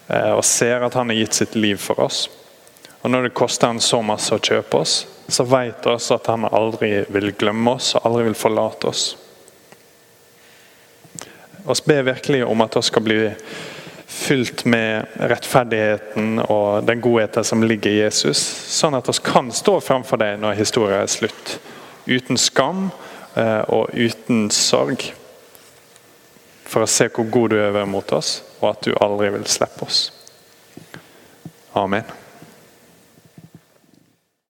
Eh, 0.08 0.32
og 0.32 0.44
ser 0.46 0.86
at 0.86 0.94
han 0.96 1.10
har 1.12 1.18
gitt 1.18 1.36
sitt 1.36 1.58
liv 1.58 1.76
for 1.82 2.00
oss. 2.00 2.22
Og 3.02 3.10
Når 3.10 3.22
det 3.22 3.34
koster 3.34 3.66
han 3.70 3.80
så 3.80 4.02
masse 4.02 4.34
å 4.34 4.42
kjøpe 4.42 4.82
oss, 4.82 5.06
så 5.28 5.44
vet 5.44 5.86
vi 5.86 5.94
at 6.14 6.26
han 6.26 6.48
aldri 6.48 7.04
vil 7.12 7.32
glemme 7.38 7.76
oss 7.76 7.94
og 7.94 8.06
aldri 8.08 8.28
vil 8.30 8.38
forlate 8.38 8.88
oss. 8.90 9.04
Vi 11.68 11.74
ber 11.84 12.02
virkelig 12.02 12.44
om 12.44 12.64
at 12.64 12.76
vi 12.76 12.82
skal 12.82 13.04
bli 13.04 13.18
fylt 14.08 14.64
med 14.64 15.06
rettferdigheten 15.20 16.40
og 16.40 16.86
den 16.88 17.00
godheten 17.04 17.44
som 17.44 17.62
ligger 17.62 17.92
i 17.92 18.00
Jesus, 18.00 18.40
sånn 18.72 18.96
at 18.96 19.08
vi 19.08 19.18
kan 19.24 19.52
stå 19.52 19.76
framfor 19.84 20.20
deg 20.20 20.40
når 20.40 20.56
historien 20.58 21.02
er 21.04 21.12
slutt. 21.12 21.58
Uten 22.08 22.40
skam 22.40 22.88
eh, 23.36 23.62
og 23.68 23.92
uten 23.92 24.48
sorg. 24.54 25.10
For 26.68 26.84
å 26.84 26.88
se 26.88 27.10
hvor 27.12 27.28
god 27.32 27.52
du 27.52 27.60
er 27.60 27.84
mot 27.88 28.16
oss, 28.16 28.38
og 28.60 28.72
at 28.72 28.88
du 28.88 28.96
aldri 28.96 29.28
vil 29.36 29.44
slippe 29.48 29.84
oss. 29.84 30.08
Amen. 31.76 32.27